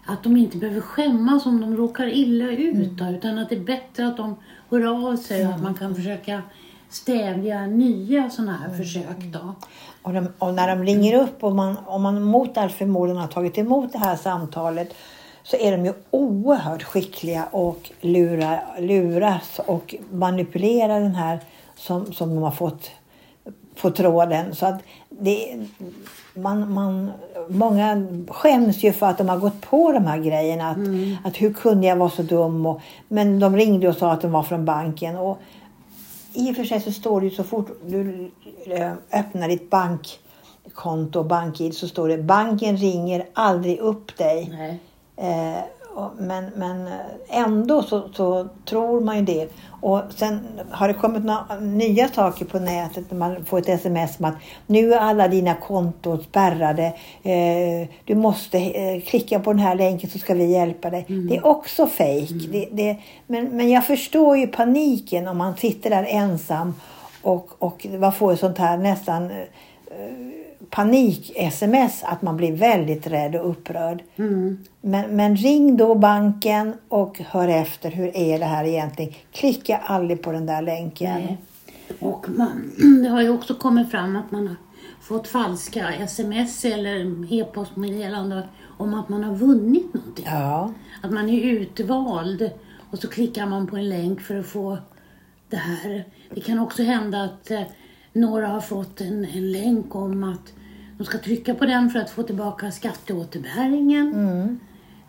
att 0.07 0.23
de 0.23 0.37
inte 0.37 0.59
behöver 0.59 0.81
skämmas 0.81 1.47
om 1.47 1.61
de 1.61 1.77
råkar 1.77 2.07
illa 2.07 2.51
ut. 2.51 2.91
då, 2.91 3.05
Utan 3.05 3.39
att 3.39 3.49
det 3.49 3.57
är 3.57 3.61
bättre 3.61 4.07
att 4.07 4.17
de 4.17 4.37
hör 4.71 5.11
av 5.11 5.17
sig 5.17 5.47
och 5.47 5.53
att 5.53 5.63
man 5.63 5.75
kan 5.75 5.95
försöka 5.95 6.43
stävja 6.89 7.67
nya 7.67 8.31
sådana 8.31 8.57
här 8.57 8.77
försök. 8.77 9.19
Då. 9.19 9.55
Och, 10.03 10.13
de, 10.13 10.29
och 10.39 10.55
när 10.55 10.77
de 10.77 10.85
ringer 10.85 11.23
upp 11.23 11.45
och 11.45 11.55
man, 11.57 11.77
om 11.87 12.03
man 12.03 12.23
mot 12.23 12.59
all 12.59 12.71
förmodan 12.71 13.17
har 13.17 13.29
tagit 13.29 13.59
emot 13.59 13.93
det 13.93 13.99
här 13.99 14.17
samtalet 14.17 14.95
så 15.43 15.57
är 15.57 15.73
de 15.73 15.85
ju 15.85 15.93
oerhört 16.11 16.83
skickliga 16.83 17.45
och 17.51 17.91
lura, 18.01 18.61
luras 18.79 19.61
och 19.67 19.95
manipulera 20.11 20.99
den 20.99 21.15
här 21.15 21.41
som, 21.77 22.13
som 22.13 22.35
de 22.35 22.43
har 22.43 22.51
fått 22.51 22.91
på 23.83 23.91
tråden. 23.91 24.55
Så 24.55 24.67
att 24.67 24.81
det, 25.09 25.57
man, 26.35 26.73
man, 26.73 27.11
många 27.49 28.07
skäms 28.29 28.83
ju 28.83 28.93
för 28.93 29.07
att 29.07 29.19
de 29.19 29.29
har 29.29 29.39
gått 29.39 29.61
på 29.61 29.93
de 29.93 30.07
här 30.07 30.19
grejerna. 30.19 30.71
Att, 30.71 30.79
att 31.27 31.37
hur 31.37 31.53
kunde 31.53 31.87
jag 31.87 31.97
vara 31.97 32.11
så 32.11 32.23
dum? 32.23 32.67
Och, 32.67 32.81
men 33.09 33.41
de 33.41 33.57
ringde 33.57 33.89
och 33.89 33.97
sa 33.97 34.13
att 34.13 34.21
de 34.21 34.33
var 34.33 34.43
från 34.43 34.65
banken. 34.65 35.17
Och 35.17 35.39
i 36.33 36.53
och 36.53 36.57
för 36.57 36.65
sig 36.65 36.81
så 36.81 36.93
står 36.93 37.21
det 37.21 37.27
ju 37.27 37.35
så 37.35 37.45
fort 37.45 37.69
du 37.87 38.31
eh, 38.67 38.93
öppnar 39.13 39.49
ditt 39.49 39.71
bankkonto, 39.71 41.23
BankID, 41.23 41.75
så 41.75 41.89
står 41.89 42.09
det 42.09 42.19
banken 42.19 42.77
ringer 42.77 43.27
aldrig 43.33 43.79
upp 43.79 44.17
dig. 44.17 44.53
Eh, 45.17 45.59
men, 46.19 46.51
men 46.57 46.89
ändå 47.29 47.83
så, 47.83 48.09
så 48.15 48.49
tror 48.65 49.01
man 49.01 49.17
ju 49.17 49.23
det. 49.23 49.49
Och 49.81 50.03
sen 50.17 50.41
har 50.71 50.89
det 50.89 50.95
kommit 50.95 51.25
några 51.25 51.61
nya 51.61 52.09
saker 52.09 52.45
på 52.45 52.59
nätet 52.59 53.11
när 53.11 53.19
man 53.19 53.45
får 53.45 53.59
ett 53.59 53.69
sms 53.69 54.19
om 54.19 54.25
att 54.25 54.35
nu 54.67 54.95
är 54.95 54.99
alla 54.99 55.29
dina 55.29 55.55
konton 55.55 56.23
spärrade. 56.23 56.85
Eh, 57.23 57.89
du 58.05 58.15
måste 58.15 58.59
eh, 58.59 59.01
klicka 59.01 59.41
på 59.41 59.53
den 59.53 59.61
här 59.61 59.75
länken 59.75 60.11
så 60.11 60.19
ska 60.19 60.35
vi 60.35 60.53
hjälpa 60.53 60.91
dig. 60.91 61.05
Det 61.09 61.37
är 61.37 61.47
också 61.47 61.87
fejk. 61.87 62.53
Det, 62.53 62.69
det, 62.73 62.97
men, 63.27 63.57
men 63.57 63.71
jag 63.71 63.87
förstår 63.87 64.37
ju 64.37 64.47
paniken 64.47 65.29
om 65.29 65.39
man 65.39 65.57
sitter 65.57 65.91
där 65.91 66.07
ensam 66.09 66.75
och, 67.23 67.51
och 67.59 67.87
man 67.99 68.13
får 68.13 68.33
ett 68.33 68.41
sånt 68.41 68.59
här 68.59 68.79
nästan 68.79 69.31
eh, 69.31 69.37
panik-sms 70.71 72.05
att 72.05 72.23
man 72.23 72.37
blir 72.37 72.53
väldigt 72.53 73.07
rädd 73.07 73.37
och 73.37 73.51
upprörd. 73.51 74.03
Mm. 74.17 74.59
Men, 74.81 75.17
men 75.17 75.37
ring 75.37 75.77
då 75.77 75.95
banken 75.95 76.75
och 76.89 77.19
hör 77.19 77.49
efter 77.49 77.91
hur 77.91 78.17
är 78.17 78.39
det 78.39 78.45
här 78.45 78.65
egentligen. 78.65 79.13
Klicka 79.33 79.77
aldrig 79.77 80.23
på 80.23 80.33
den 80.33 80.47
där 80.47 80.63
länken. 80.63 81.15
Nej. 81.15 81.39
Och 81.99 82.27
man, 82.29 82.73
det 83.03 83.09
har 83.09 83.23
ju 83.23 83.29
också 83.29 83.55
kommit 83.55 83.91
fram 83.91 84.17
att 84.17 84.31
man 84.31 84.47
har 84.47 84.57
fått 85.01 85.29
falska 85.29 85.93
sms 85.93 86.65
eller 86.65 87.33
e-postmeddelanden 87.33 88.43
om 88.79 88.95
att 88.95 89.09
man 89.09 89.25
har 89.25 89.35
vunnit 89.35 89.95
någonting. 89.95 90.25
Ja, 90.29 90.73
Att 91.03 91.11
man 91.11 91.29
är 91.29 91.41
utvald 91.41 92.51
och 92.91 92.99
så 92.99 93.09
klickar 93.09 93.47
man 93.47 93.67
på 93.67 93.77
en 93.77 93.89
länk 93.89 94.21
för 94.21 94.39
att 94.39 94.47
få 94.47 94.79
det 95.49 95.57
här. 95.57 96.05
Det 96.35 96.41
kan 96.41 96.59
också 96.59 96.83
hända 96.83 97.23
att 97.23 97.51
eh, 97.51 97.63
några 98.21 98.47
har 98.47 98.61
fått 98.61 99.01
en, 99.01 99.25
en 99.25 99.53
länk 99.53 99.95
om 99.95 100.25
att 100.25 100.53
de 100.99 101.05
ska 101.05 101.19
trycka 101.19 101.55
på 101.55 101.67
den 101.67 101.91
för 101.91 101.99
att 101.99 102.11
få 102.11 102.23
tillbaka 102.23 102.71
skatteåterbäringen. 102.71 104.59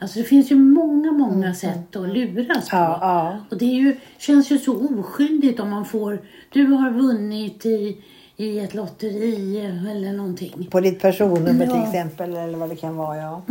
Alltså 0.01 0.19
det 0.19 0.25
finns 0.25 0.51
ju 0.51 0.55
många, 0.55 1.11
många 1.11 1.53
sätt 1.53 1.95
att 1.95 2.09
luras 2.09 2.69
på. 2.69 2.75
Ja, 2.75 2.97
ja. 3.01 3.37
Och 3.49 3.57
det 3.57 3.65
är 3.65 3.79
ju, 3.79 3.97
känns 4.17 4.51
ju 4.51 4.57
så 4.57 4.99
oskyldigt 4.99 5.59
om 5.59 5.69
man 5.69 5.85
får, 5.85 6.21
du 6.49 6.65
har 6.65 6.91
vunnit 6.91 7.65
i, 7.65 8.03
i 8.37 8.59
ett 8.59 8.73
lotteri 8.73 9.59
eller 9.91 10.13
någonting. 10.13 10.67
På 10.71 10.79
ditt 10.79 11.01
personnummer 11.01 11.65
Ja. 11.65 11.73
till 11.73 11.83
exempel 11.83 12.33
eller 12.35 12.57
vad 12.57 12.69
det 12.69 12.75
kan 12.75 12.95
vara. 12.95 13.17
Ja. 13.17 13.41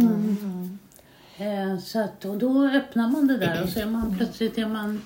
Eh, 1.39 1.79
så 1.79 2.01
att, 2.01 2.25
och 2.25 2.37
då 2.39 2.69
öppnar 2.69 3.09
man 3.09 3.27
det 3.27 3.37
där 3.37 3.63
och 3.65 3.69
så 3.69 3.81
är 3.81 3.87
man 3.87 4.15
plötsligt 4.19 4.59
är 4.59 4.67
man, 4.67 5.01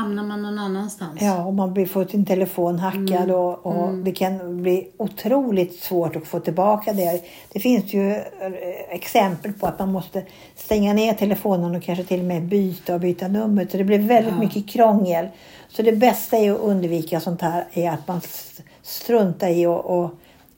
hamnar 0.00 0.22
man 0.22 0.42
någon 0.42 0.58
annanstans. 0.58 1.22
Ja, 1.22 1.44
och 1.44 1.54
man 1.54 1.86
får 1.86 2.04
sin 2.04 2.26
telefon 2.26 2.78
hackad 2.78 3.30
och, 3.30 3.66
och 3.66 3.94
det 3.94 4.12
kan 4.12 4.62
bli 4.62 4.88
otroligt 4.96 5.80
svårt 5.80 6.16
att 6.16 6.26
få 6.26 6.40
tillbaka 6.40 6.92
det. 6.92 7.24
Det 7.52 7.60
finns 7.60 7.94
ju 7.94 8.10
eh, 8.10 8.22
exempel 8.90 9.52
på 9.52 9.66
att 9.66 9.78
man 9.78 9.92
måste 9.92 10.22
stänga 10.56 10.92
ner 10.92 11.14
telefonen 11.14 11.74
och 11.74 11.82
kanske 11.82 12.04
till 12.04 12.20
och 12.20 12.26
med 12.26 12.42
byta 12.42 12.94
och 12.94 13.00
byta 13.00 13.28
nummer. 13.28 13.66
Så 13.70 13.76
det 13.76 13.84
blir 13.84 13.98
väldigt 13.98 14.38
mycket 14.38 14.68
krångel. 14.68 15.28
Så 15.68 15.82
det 15.82 15.92
bästa 15.92 16.36
är 16.36 16.52
att 16.52 16.60
undvika 16.60 17.20
sånt 17.20 17.40
här 17.40 17.64
är 17.72 17.90
att 17.90 18.08
man 18.08 18.20
struntar 18.82 19.48
i 19.48 19.66
och, 19.66 19.84
och 19.84 20.10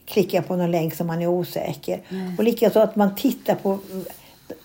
klicka 0.05 0.43
på 0.43 0.57
någon 0.57 0.71
länk 0.71 0.95
som 0.95 1.07
man 1.07 1.23
är 1.23 1.27
osäker. 1.27 2.01
Och 2.39 2.45
likaså 2.45 2.81
att 2.81 2.97
man 2.97 3.15
tittar 3.15 3.55
på 3.55 3.79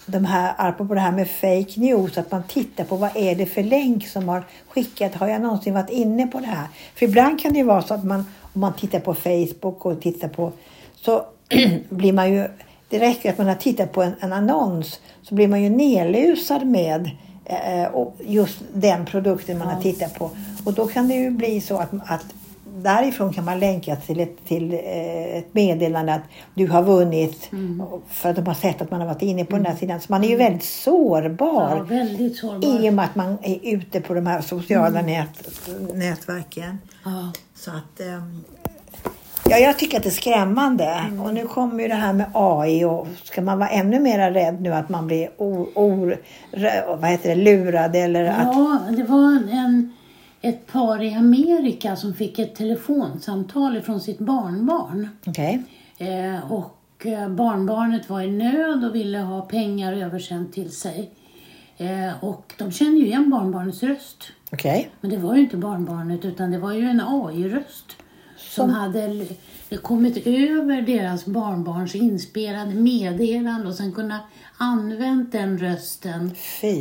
de 0.09 0.25
här, 0.25 0.53
apropå 0.57 0.93
det 0.93 0.99
här 0.99 1.11
med 1.11 1.27
fake 1.27 1.79
news, 1.79 2.17
att 2.17 2.31
man 2.31 2.43
tittar 2.43 2.83
på 2.83 2.95
vad 2.95 3.09
är 3.15 3.35
det 3.35 3.45
för 3.45 3.63
länk 3.63 4.07
som 4.07 4.29
har 4.29 4.43
skickat. 4.67 5.15
Har 5.15 5.27
jag 5.27 5.41
någonsin 5.41 5.73
varit 5.73 5.89
inne 5.89 6.27
på 6.27 6.39
det 6.39 6.45
här? 6.45 6.67
För 6.95 7.05
ibland 7.05 7.41
kan 7.41 7.53
det 7.53 7.59
ju 7.59 7.65
vara 7.65 7.81
så 7.81 7.93
att 7.93 8.03
man, 8.03 8.25
om 8.53 8.61
man 8.61 8.73
tittar 8.73 8.99
på 8.99 9.13
Facebook 9.13 9.85
och 9.85 10.01
tittar 10.01 10.27
på, 10.27 10.51
så 10.95 11.25
blir 11.89 12.13
man 12.13 12.33
ju, 12.33 12.47
det 12.89 12.99
räcker 12.99 13.29
att 13.29 13.37
man 13.37 13.47
har 13.47 13.55
tittat 13.55 13.91
på 13.91 14.03
en, 14.03 14.13
en 14.19 14.33
annons, 14.33 14.99
så 15.21 15.35
blir 15.35 15.47
man 15.47 15.63
ju 15.63 15.69
nedlusad 15.69 16.67
med 16.67 17.09
eh, 17.45 17.87
just 18.19 18.57
den 18.73 19.05
produkten 19.05 19.57
man 19.57 19.67
har 19.67 19.81
tittat 19.81 20.13
på. 20.19 20.31
Och 20.65 20.73
då 20.73 20.87
kan 20.87 21.07
det 21.07 21.15
ju 21.15 21.29
bli 21.29 21.61
så 21.61 21.77
att, 21.77 21.89
att 22.05 22.25
därifrån 22.83 23.33
kan 23.33 23.45
man 23.45 23.59
länka 23.59 23.95
till 23.95 24.19
ett, 24.19 24.45
till 24.47 24.73
eh, 24.73 25.37
ett 25.37 25.53
meddelande 25.53 26.13
att 26.13 26.21
du 26.53 26.67
har 26.67 26.83
vunnit 26.83 27.49
för 28.09 28.29
att 28.29 28.35
de 28.35 28.47
har 28.47 28.53
sett 28.53 28.81
att 28.81 28.91
man 28.91 28.99
har 29.01 29.07
varit 29.07 29.21
inne 29.21 29.45
på 29.45 29.55
den 29.55 29.65
här 29.65 29.75
sidan. 29.75 29.99
Så 29.99 30.05
man 30.09 30.23
är 30.23 30.27
ju 30.27 30.35
väldigt 30.35 30.61
Ja, 30.63 30.67
sårbar 30.91 31.85
väldigt 31.89 32.37
sårbar. 32.37 32.67
i 32.85 32.89
och 32.89 32.93
med 32.93 33.05
att 33.05 33.15
man 33.15 33.37
är 33.41 33.59
ute 33.63 34.01
på 34.01 34.13
de 34.13 34.27
här 34.27 34.41
sociala 34.41 35.01
nät, 35.01 35.49
nätverken. 35.93 36.77
Ja. 37.05 37.31
Så 37.55 37.71
att, 37.71 37.99
ehm, 37.99 38.43
ja, 39.49 39.57
jag 39.57 39.79
tycker 39.79 39.97
att 39.97 40.03
det 40.03 40.09
är 40.09 40.11
skrämmande. 40.11 41.03
Och 41.25 41.33
nu 41.33 41.45
kommer 41.47 41.81
ju 41.83 41.87
det 41.87 41.95
här 41.95 42.13
med 42.13 42.25
AI 42.33 42.83
och 42.85 43.07
ska 43.23 43.41
man 43.41 43.59
vara 43.59 43.69
ännu 43.69 43.99
mer 43.99 44.31
rädd 44.31 44.61
nu 44.61 44.73
att 44.73 44.89
man 44.89 45.07
blir 45.07 45.29
o, 45.37 45.67
o, 45.75 46.11
rö- 46.51 46.97
vad 47.01 47.09
heter 47.09 47.29
det, 47.29 47.35
lurad 47.35 47.95
eller 47.95 48.23
att... 48.25 48.37
Ja, 48.55 48.79
det 48.97 49.03
var 49.03 49.31
en, 49.51 49.93
ett 50.41 50.67
par 50.67 51.03
i 51.03 51.13
Amerika 51.13 51.95
som 51.95 52.13
fick 52.13 52.39
ett 52.39 52.55
telefonsamtal 52.55 53.81
från 53.81 54.01
sitt 54.01 54.19
barnbarn. 54.19 55.09
Okej. 55.25 55.63
Eh, 55.97 56.51
och 56.51 57.05
eh, 57.05 57.29
barnbarnet 57.29 58.09
var 58.09 58.21
i 58.21 58.31
nöd 58.31 58.85
och 58.85 58.95
ville 58.95 59.17
ha 59.17 59.41
pengar 59.41 59.93
översänt 59.93 60.53
till 60.53 60.71
sig. 60.71 61.11
Eh, 61.77 62.23
och 62.23 62.53
de 62.57 62.71
kände 62.71 62.99
ju 62.99 63.05
igen 63.05 63.29
barnbarnets 63.29 63.83
röst. 63.83 64.23
Okej. 64.51 64.89
Men 65.01 65.11
det 65.11 65.17
var 65.17 65.35
ju 65.35 65.41
inte 65.41 65.57
barnbarnet 65.57 66.25
utan 66.25 66.51
det 66.51 66.59
var 66.59 66.73
ju 66.73 66.85
en 66.85 67.01
AI-röst. 67.01 67.95
Som 68.37 68.69
hade 68.69 69.25
kommit 69.81 70.27
över 70.27 70.81
deras 70.81 71.25
barnbarns 71.25 71.95
inspelade 71.95 72.75
meddelande 72.75 73.67
och 73.67 73.73
sen 73.73 73.91
kunnat 73.91 74.21
använt 74.57 75.31
den 75.31 75.57
rösten 75.57 76.31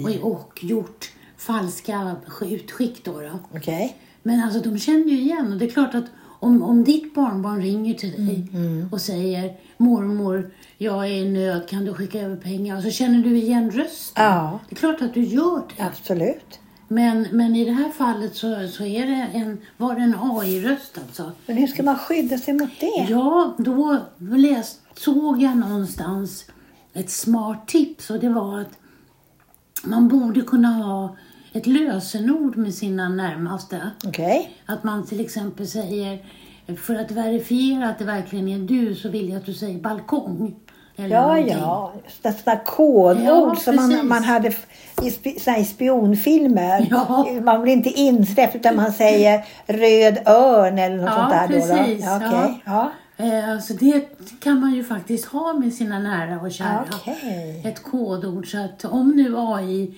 och, 0.05 0.33
och 0.33 0.65
gjort 0.65 1.11
falska 1.47 2.17
utskick. 2.41 3.05
Då, 3.05 3.21
då. 3.21 3.39
Okej. 3.55 3.97
Men 4.23 4.43
alltså 4.43 4.71
de 4.71 4.79
känner 4.79 5.05
ju 5.05 5.21
igen 5.21 5.53
och 5.53 5.59
det 5.59 5.65
är 5.65 5.71
klart 5.71 5.95
att 5.95 6.05
om, 6.41 6.63
om 6.63 6.85
ditt 6.85 7.15
barnbarn 7.15 7.63
ringer 7.63 7.95
till 7.95 8.27
dig 8.27 8.49
Mm, 8.53 8.89
och 8.93 9.01
säger 9.01 9.57
mormor, 9.77 10.51
jag 10.79 11.05
är 11.07 11.11
i 11.11 11.31
nöd, 11.31 11.69
kan 11.69 11.85
du 11.85 11.95
skicka 11.95 12.21
över 12.21 12.37
pengar? 12.37 12.77
Och 12.77 12.83
så 12.83 12.91
känner 12.91 13.23
du 13.23 13.37
igen 13.37 13.71
rösten. 13.71 14.25
Ja. 14.25 14.61
Det 14.69 14.75
är 14.75 14.77
klart 14.77 15.03
att 15.03 15.15
du 15.15 15.25
gör 15.25 15.63
det. 15.77 15.83
Absolut. 15.83 16.61
Men, 16.89 17.27
men 17.33 17.57
i 17.57 17.65
det 17.65 17.73
här 17.73 17.91
fallet 17.91 18.37
så, 18.37 18.69
så 18.69 18.85
är 18.85 19.07
det 19.07 19.29
en, 19.39 19.59
var 19.77 19.95
det 19.95 20.01
en 20.01 20.15
AI-röst 20.15 20.99
alltså. 20.99 21.33
Men 21.47 21.57
hur 21.57 21.67
ska 21.67 21.83
man 21.83 21.99
skydda 21.99 22.39
sig 22.39 22.55
mot 22.55 22.81
det? 22.81 23.07
Ja, 23.09 23.55
då 23.59 23.99
läst, 24.19 24.81
såg 24.95 25.43
jag 25.43 25.57
någonstans 25.57 26.45
ett 26.93 27.11
smart 27.11 27.69
tips 27.69 28.11
och 28.11 28.21
det 28.21 28.29
var 28.29 28.61
att 28.61 28.79
man 29.85 30.09
borde 30.09 30.41
kunna 30.41 30.69
ha 30.69 31.17
ett 31.57 31.67
lösenord 31.67 32.57
med 32.57 32.75
sina 32.75 33.09
närmaste. 33.09 33.91
Okej. 34.07 34.51
Att 34.67 34.85
man 34.85 35.07
till 35.07 35.21
exempel 35.21 35.67
säger, 35.67 36.19
för 36.87 36.95
att 36.95 37.11
verifiera 37.11 37.89
att 37.89 37.99
det 37.99 38.05
verkligen 38.05 38.49
är 38.49 38.59
du 38.59 38.95
så 38.95 39.09
vill 39.09 39.29
jag 39.29 39.37
att 39.39 39.47
du 39.47 39.55
säger 39.55 39.79
balkong. 39.81 40.55
Eller 40.99 41.15
Ja, 41.17 41.23
någonting. 41.27 41.49
ja. 41.59 41.93
Sådana 42.23 42.61
kodord 42.65 43.19
Ja, 43.25 43.55
som 43.55 43.77
man, 43.77 44.09
man 44.09 44.25
hade 44.25 44.49
i 45.03 45.11
såna 45.41 45.57
här 45.57 45.65
spionfilmer. 45.65 46.87
Ja. 46.91 47.27
Man 47.45 47.63
blir 47.63 47.73
inte 47.73 47.89
insläppt 47.91 48.55
utan 48.57 48.77
man 48.77 48.93
säger 48.93 49.45
röd 49.67 50.19
örn 50.29 50.79
eller 50.79 50.97
något 50.97 51.07
Ja, 51.07 51.17
sånt 51.17 51.31
där. 51.31 51.49
precis, 51.49 52.05
Då, 52.05 52.19
då. 52.19 52.25
Ja, 52.25 52.45
okej. 52.45 52.63
ja. 52.67 52.91
Eh, 53.17 53.59
Så 53.61 53.73
det 53.73 54.01
kan 54.41 54.61
man 54.61 54.75
ju 54.75 54.85
faktiskt 54.85 55.25
ha 55.25 55.53
med 55.53 55.75
sina 55.75 55.99
nära 55.99 56.41
och 56.41 56.53
kära. 56.53 56.85
Okej. 56.95 57.63
Ett 57.65 57.83
kodord. 57.83 58.51
Så 58.51 58.59
att 58.65 58.85
om 58.85 59.11
nu 59.11 59.35
AI 59.39 59.95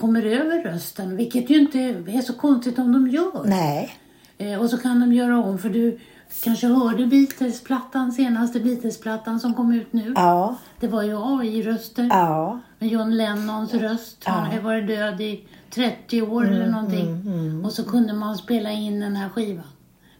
kommer 0.00 0.22
över 0.22 0.62
rösten, 0.62 1.16
vilket 1.16 1.50
ju 1.50 1.58
inte 1.58 1.78
är 1.80 2.22
så 2.22 2.32
konstigt 2.32 2.78
om 2.78 2.92
de 2.92 3.08
gör. 3.08 3.42
Nej. 3.44 3.90
Eh, 4.38 4.60
Och 4.60 4.70
så 4.70 4.78
kan 4.78 5.00
de 5.00 5.12
göra 5.12 5.38
om, 5.38 5.58
för 5.58 5.68
du 5.70 5.98
kanske 6.44 6.66
hörde 6.66 7.06
Beatles-plattan, 7.06 8.12
senaste 8.12 8.60
Beatles-plattan 8.60 9.40
som 9.40 9.54
kom 9.54 9.72
ut 9.72 9.92
nu. 9.92 10.12
Ja. 10.16 10.56
Det 10.80 10.88
var 10.88 11.02
ju 11.02 11.16
AI-röster. 11.16 12.06
Ja. 12.10 12.58
Med 12.78 12.88
John 12.88 13.10
Lennons 13.16 13.74
röst. 13.74 14.24
Han 14.24 14.50
har 14.50 14.60
varit 14.60 14.86
död 14.86 15.20
i 15.20 15.44
30 15.70 16.22
år 16.22 16.42
Mm, 16.44 16.54
eller 16.54 16.70
någonting. 16.70 17.62
Och 17.64 17.72
så 17.72 17.84
kunde 17.84 18.12
man 18.12 18.36
spela 18.38 18.70
in 18.72 19.00
den 19.00 19.16
här 19.16 19.28
skivan 19.28 19.64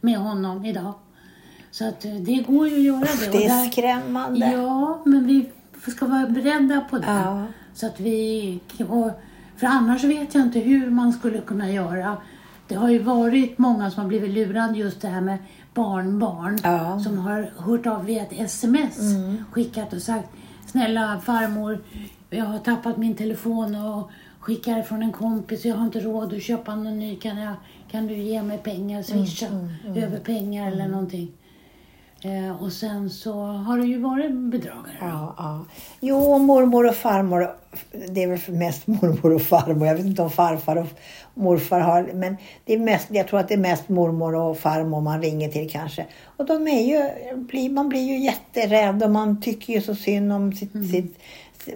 med 0.01 0.17
honom 0.19 0.65
idag. 0.65 0.93
Så 1.71 1.87
att 1.87 2.05
eh, 2.05 2.11
det 2.13 2.35
går 2.47 2.67
ju 2.67 2.75
att 2.75 2.81
göra 2.83 2.99
det. 3.25 3.31
Det 3.31 3.45
är 3.45 3.49
där- 3.49 3.69
skrämmande. 3.71 4.51
Ja, 4.51 5.01
men 5.05 5.27
vi 5.27 5.49
ska 5.91 6.05
vara 6.05 6.27
beredda 6.27 6.81
på 6.89 6.97
det. 6.97 7.05
Ja. 7.07 7.45
Så 7.73 7.85
att 7.85 7.99
vi, 7.99 8.59
och, 8.89 9.11
för 9.61 9.67
annars 9.67 10.03
vet 10.03 10.35
jag 10.35 10.43
inte 10.43 10.59
hur 10.59 10.89
man 10.89 11.13
skulle 11.13 11.41
kunna 11.41 11.71
göra. 11.71 12.17
Det 12.67 12.75
har 12.75 12.89
ju 12.89 12.99
varit 12.99 13.57
många 13.57 13.91
som 13.91 14.01
har 14.01 14.07
blivit 14.07 14.31
lurade 14.31 14.77
just 14.77 15.01
det 15.01 15.07
här 15.07 15.21
med 15.21 15.37
barnbarn. 15.73 16.57
Ja. 16.63 16.99
Som 16.99 17.17
har 17.17 17.51
hört 17.57 17.87
av 17.87 18.05
via 18.05 18.21
ett 18.21 18.33
sms. 18.33 18.97
Skickat 19.51 19.93
och 19.93 20.01
sagt 20.01 20.29
Snälla 20.65 21.19
farmor, 21.23 21.83
jag 22.29 22.45
har 22.45 22.59
tappat 22.59 22.97
min 22.97 23.15
telefon 23.15 23.75
och 23.75 24.11
skickar 24.39 24.81
från 24.81 25.01
en 25.01 25.11
kompis. 25.11 25.65
Jag 25.65 25.75
har 25.75 25.85
inte 25.85 25.99
råd 25.99 26.33
att 26.33 26.43
köpa 26.43 26.75
någon 26.75 26.99
ny. 26.99 27.15
Kan, 27.15 27.37
jag, 27.37 27.53
kan 27.91 28.07
du 28.07 28.15
ge 28.15 28.43
mig 28.43 28.57
pengar, 28.57 29.03
swisha 29.03 29.47
över 29.95 30.19
pengar 30.19 30.71
eller 30.71 30.87
någonting. 30.87 31.31
Eh, 32.23 32.63
och 32.63 32.73
sen 32.73 33.09
så 33.09 33.33
har 33.43 33.77
det 33.77 33.85
ju 33.85 33.99
varit 33.99 34.31
bedragare. 34.31 34.97
Ja, 34.99 35.35
ja. 35.37 35.65
Jo, 35.99 36.37
mormor 36.37 36.87
och 36.87 36.95
farmor. 36.95 37.55
Det 38.09 38.23
är 38.23 38.27
väl 38.27 38.55
mest 38.57 38.87
mormor 38.87 39.33
och 39.33 39.41
farmor. 39.41 39.87
Jag 39.87 39.95
vet 39.95 40.05
inte 40.05 40.21
om 40.21 40.31
farfar 40.31 40.75
och 40.75 40.87
morfar 41.33 41.79
har. 41.79 42.09
Men 42.13 42.37
det 42.65 42.73
är 42.73 42.79
mest, 42.79 43.07
jag 43.11 43.27
tror 43.27 43.39
att 43.39 43.47
det 43.47 43.53
är 43.53 43.57
mest 43.57 43.89
mormor 43.89 44.35
och 44.35 44.57
farmor 44.57 45.01
man 45.01 45.21
ringer 45.21 45.49
till 45.49 45.71
kanske. 45.71 46.05
Och 46.37 46.45
de 46.45 46.67
är 46.67 46.81
ju, 46.81 47.69
man 47.69 47.89
blir 47.89 48.01
ju 48.01 48.19
jätterädd 48.19 49.03
och 49.03 49.11
man 49.11 49.41
tycker 49.41 49.73
ju 49.73 49.81
så 49.81 49.95
synd 49.95 50.33
om 50.33 50.53
sitt, 50.53 50.71
sitt 50.91 51.19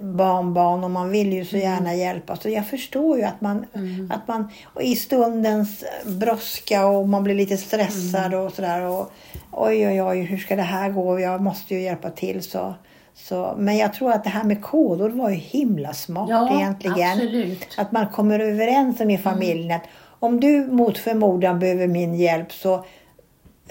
barnbarn 0.02 0.84
och 0.84 0.92
man 0.92 1.10
vill 1.10 1.34
ju 1.34 1.46
så 1.46 1.58
gärna 1.58 1.96
hjälpa. 1.96 2.36
Så 2.36 2.50
jag 2.50 2.68
förstår 2.68 3.18
ju 3.18 3.24
att 3.24 3.42
man, 3.42 3.66
att 4.10 4.28
man 4.28 4.48
och 4.74 4.82
i 4.82 4.96
stundens 4.96 5.84
brådska 6.06 6.86
och 6.86 7.10
man 7.10 7.24
blir 7.24 7.36
lite 7.36 7.58
stressad 7.58 8.34
och 8.34 8.52
sådär. 8.54 8.82
Och, 8.82 9.12
oj, 9.52 9.88
oj, 9.88 10.02
oj, 10.04 10.22
hur 10.22 10.38
ska 10.38 10.56
det 10.56 10.62
här 10.62 10.90
gå? 10.90 11.20
Jag 11.20 11.42
måste 11.42 11.74
ju 11.76 11.82
hjälpa 11.82 12.10
till. 12.10 12.44
Så, 12.44 12.74
så, 13.14 13.56
men 13.58 13.78
jag 13.78 13.94
tror 13.94 14.12
att 14.12 14.24
det 14.24 14.30
här 14.30 14.44
med 14.44 14.62
kodord 14.62 15.12
var 15.12 15.30
ju 15.30 15.36
himla 15.36 15.94
smart 15.94 16.30
Ja, 16.30 16.60
egentligen. 16.60 17.12
absolut. 17.12 17.68
Att 17.78 17.92
man 17.92 18.08
kommer 18.08 18.40
överens 18.40 19.00
om 19.00 19.10
i 19.10 19.18
familjen 19.18 19.76
att 19.82 19.88
om 20.20 20.40
du 20.40 20.68
mot 20.68 20.98
förmodan 20.98 21.60
behöver 21.60 21.88
min 21.88 22.16
hjälp 22.16 22.52
så 22.54 22.86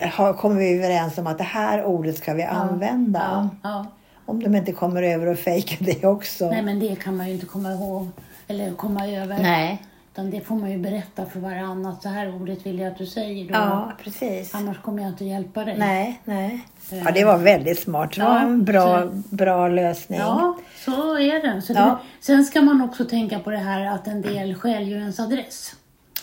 har, 0.01 0.33
kommer 0.33 0.57
vi 0.57 0.75
överens 0.79 1.19
om 1.19 1.27
att 1.27 1.39
det 1.39 1.45
här 1.45 1.85
ordet 1.85 2.19
ska 2.19 2.35
vi 2.35 2.43
använda. 2.43 3.51
Ja, 3.63 3.69
ja. 3.71 3.87
Om 4.27 4.43
de 4.43 4.55
inte 4.55 4.73
kommer 4.73 5.03
över 5.03 5.27
och 5.27 5.39
fejkar 5.39 5.79
det 5.81 6.05
också. 6.07 6.51
Nej, 6.51 6.63
men 6.63 6.81
det 6.81 6.97
kan 7.03 7.17
man 7.17 7.27
ju 7.27 7.33
inte 7.35 7.47
komma 7.47 7.73
ihåg 7.73 8.09
eller 8.49 8.71
komma 8.75 9.07
över. 9.09 9.39
Nej. 9.43 9.83
Utan 10.13 10.31
det 10.31 10.41
får 10.41 10.55
man 10.55 10.71
ju 10.71 10.79
berätta 10.79 11.27
för 11.27 11.41
varandra. 11.41 11.97
Så 12.03 12.09
här 12.09 12.35
ordet 12.35 12.67
vill 12.67 12.79
jag 12.79 12.93
att 12.93 12.99
du 12.99 13.07
säger 13.07 13.45
då. 13.45 13.55
Ja, 13.55 13.93
precis. 14.05 14.55
Annars 14.55 14.79
kommer 14.83 15.03
jag 15.03 15.11
inte 15.13 15.25
hjälpa 15.25 15.65
dig. 15.65 15.79
Nej, 15.79 16.21
nej. 16.25 16.61
Ja, 16.91 17.11
det 17.15 17.25
var 17.25 17.39
väldigt 17.39 17.79
smart. 17.81 18.13
Det 18.15 18.23
var 18.23 18.31
Ja, 18.35 18.41
en 18.41 18.65
bra, 18.65 19.09
bra 19.13 19.69
lösning. 19.69 20.19
Ja, 20.19 20.57
så 20.85 21.19
är 21.19 21.55
det. 21.55 21.63
Så 21.63 21.73
Ja. 21.73 21.81
det. 21.85 22.25
Sen 22.27 22.45
ska 22.45 22.63
man 22.63 22.81
också 22.81 23.05
tänka 23.05 23.39
på 23.39 23.51
det 23.51 23.57
här 23.59 23.87
att 23.87 24.07
en 24.07 24.23
del 24.23 24.55
stjäl 24.55 24.89
ju 24.89 24.95
ens 24.97 25.21
adress. 25.21 25.73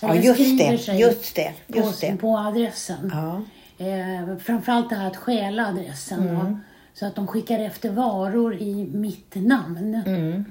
Ja, 0.02 0.10
Eller 0.10 0.22
just 0.22 0.34
skriver 0.42 0.72
det. 0.72 0.78
sig 0.78 1.00
Just 1.00 1.36
det. 1.36 1.52
på, 1.68 1.78
Just 1.78 2.02
det. 2.02 2.18
på 2.18 2.38
adressen. 2.38 3.12
Ja. 3.14 3.42
Eh, 3.86 4.38
framförallt 4.38 4.90
det 4.90 4.96
här 4.96 5.08
att 5.08 5.18
stjäla 5.18 5.68
adressen. 5.68 6.30
Mm. 6.30 6.62
Så 6.94 7.06
att 7.06 7.16
de 7.16 7.28
skickar 7.28 7.60
efter 7.60 7.90
varor 7.90 8.56
i 8.56 8.90
mitt 8.94 9.36
namn. 9.36 10.02
Mm. 10.06 10.46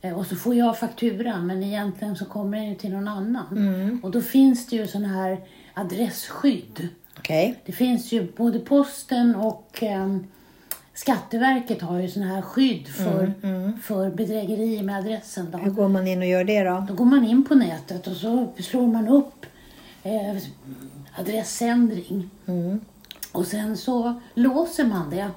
Eh, 0.00 0.18
och 0.18 0.26
så 0.26 0.36
får 0.36 0.54
jag 0.54 0.78
fakturan 0.78 1.46
men 1.46 1.62
egentligen 1.62 2.16
så 2.16 2.24
kommer 2.24 2.58
den 2.58 2.68
ju 2.68 2.74
till 2.74 2.92
någon 2.92 3.08
annan. 3.08 3.56
Mm. 3.56 4.00
Och 4.02 4.10
då 4.10 4.20
finns 4.20 4.66
det 4.66 4.76
ju 4.76 4.86
sån 4.86 5.04
här 5.04 5.40
adressskydd. 5.74 6.88
Okej. 7.18 7.60
Det 7.64 7.72
finns 7.72 8.12
ju 8.12 8.32
både 8.36 8.58
posten 8.58 9.34
och 9.34 9.82
ehm, 9.82 10.26
Skatteverket 10.94 11.82
har 11.82 11.98
ju 11.98 12.08
sån 12.08 12.22
här 12.22 12.42
skydd 12.42 12.88
för, 12.88 13.32
för 13.82 14.10
bedrägerier 14.10 14.82
med 14.82 14.98
adressen. 14.98 15.50
Då. 15.50 15.58
Hur 15.58 15.70
går 15.70 15.88
man 15.88 16.06
in 16.06 16.18
och 16.18 16.26
gör 16.26 16.44
det 16.44 16.64
då? 16.64 16.84
Då 16.88 16.94
går 16.94 17.04
man 17.04 17.24
in 17.24 17.44
på 17.44 17.54
nätet 17.54 18.06
och 18.06 18.16
så 18.16 18.48
slår 18.58 18.86
man 18.86 19.08
upp 19.08 19.46
eh, 20.02 20.42
adressändring. 21.18 22.30
Mm. 22.46 22.80
Och 23.32 23.46
sen 23.46 23.76
så 23.76 24.20
låser 24.34 24.84
man 24.84 25.10
det. 25.10 25.30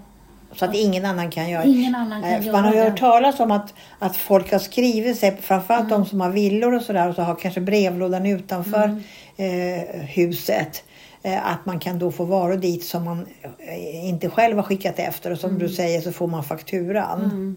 Så 0.55 0.65
att 0.65 0.75
ingen 0.75 1.05
annan 1.05 1.31
kan 1.31 1.49
göra 1.49 1.63
Ingen 1.63 1.95
annan 1.95 2.21
kan 2.21 2.31
för 2.31 2.41
göra 2.41 2.61
Man 2.61 2.65
har 2.65 2.73
ju 2.73 2.81
hört 2.81 2.99
talas 2.99 3.39
om 3.39 3.51
att, 3.51 3.73
att 3.99 4.15
folk 4.15 4.51
har 4.51 4.59
skrivit 4.59 5.19
sig, 5.19 5.37
framförallt 5.41 5.89
de 5.89 6.05
som 6.05 6.21
har 6.21 6.29
villor 6.29 6.73
och 6.73 6.81
sådär 6.81 7.09
och 7.09 7.15
så 7.15 7.21
har 7.21 7.35
kanske 7.35 7.61
brevlådan 7.61 8.25
utanför 8.25 9.01
eh, 9.37 10.01
huset. 10.01 10.83
Eh, 11.21 11.47
att 11.47 11.65
man 11.65 11.79
kan 11.79 11.99
då 11.99 12.11
få 12.11 12.25
varor 12.25 12.57
dit 12.57 12.83
som 12.83 13.03
man 13.03 13.25
eh, 13.59 14.09
inte 14.09 14.29
själv 14.29 14.55
har 14.55 14.63
skickat 14.63 14.99
efter 14.99 15.31
och 15.31 15.39
som 15.39 15.59
du 15.59 15.69
säger 15.69 16.01
så 16.01 16.11
får 16.11 16.27
man 16.27 16.43
fakturan. 16.43 17.55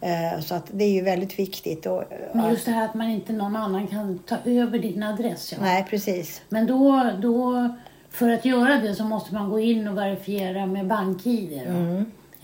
Eh, 0.00 0.40
så 0.40 0.54
att 0.54 0.66
det 0.72 0.84
är 0.84 0.92
ju 0.92 1.02
väldigt 1.02 1.38
viktigt. 1.38 1.86
Och, 1.86 2.04
Men 2.32 2.50
just 2.50 2.64
det 2.64 2.70
här 2.70 2.84
att 2.84 2.94
man 2.94 3.10
inte 3.10 3.32
någon 3.32 3.56
annan 3.56 3.86
kan 3.86 4.18
ta 4.18 4.36
över 4.44 4.78
din 4.78 5.02
adress. 5.02 5.52
Ja. 5.52 5.58
Nej, 5.60 5.86
precis. 5.90 6.42
Men 6.48 6.66
då, 6.66 7.10
då, 7.22 7.68
för 8.10 8.28
att 8.28 8.44
göra 8.44 8.78
det 8.78 8.94
så 8.94 9.04
måste 9.04 9.34
man 9.34 9.50
gå 9.50 9.60
in 9.60 9.88
och 9.88 9.98
verifiera 9.98 10.66
med 10.66 10.86
bank-id. 10.86 11.60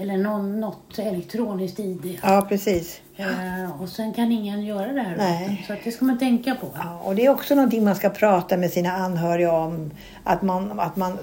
Mm. 0.01 0.11
Eller 0.11 0.25
någon, 0.25 0.61
något 0.61 0.99
elektroniskt 0.99 1.79
ID. 1.79 2.19
Ja, 2.23 2.47
precis. 2.49 3.01
Eh, 3.17 3.83
och 3.83 3.89
sen 3.89 4.13
kan 4.13 4.33
ingen 4.33 4.63
göra 4.63 4.93
det 4.93 5.01
här. 5.01 5.17
Nej. 5.17 5.65
Så 5.67 5.75
det 5.85 5.93
ska 5.93 6.05
man 6.05 6.19
tänka 6.19 6.55
på. 6.55 6.67
Ja, 6.75 7.01
och 7.05 7.15
det 7.15 7.27
är 7.27 7.31
också 7.31 7.55
någonting 7.55 7.85
man 7.85 7.97
ska 7.97 8.11
prata 8.11 8.57
med 8.57 8.71
sina 8.71 8.93
anhöriga 8.93 9.53
om. 9.53 9.91
Att 10.25 10.43
man, 10.43 10.81
att 10.81 10.97
man 10.97 11.19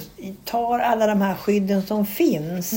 tar 0.45 0.79
alla 0.79 1.07
de 1.07 1.21
här 1.21 1.35
skydden 1.35 1.81
som 1.81 2.05
finns. 2.05 2.73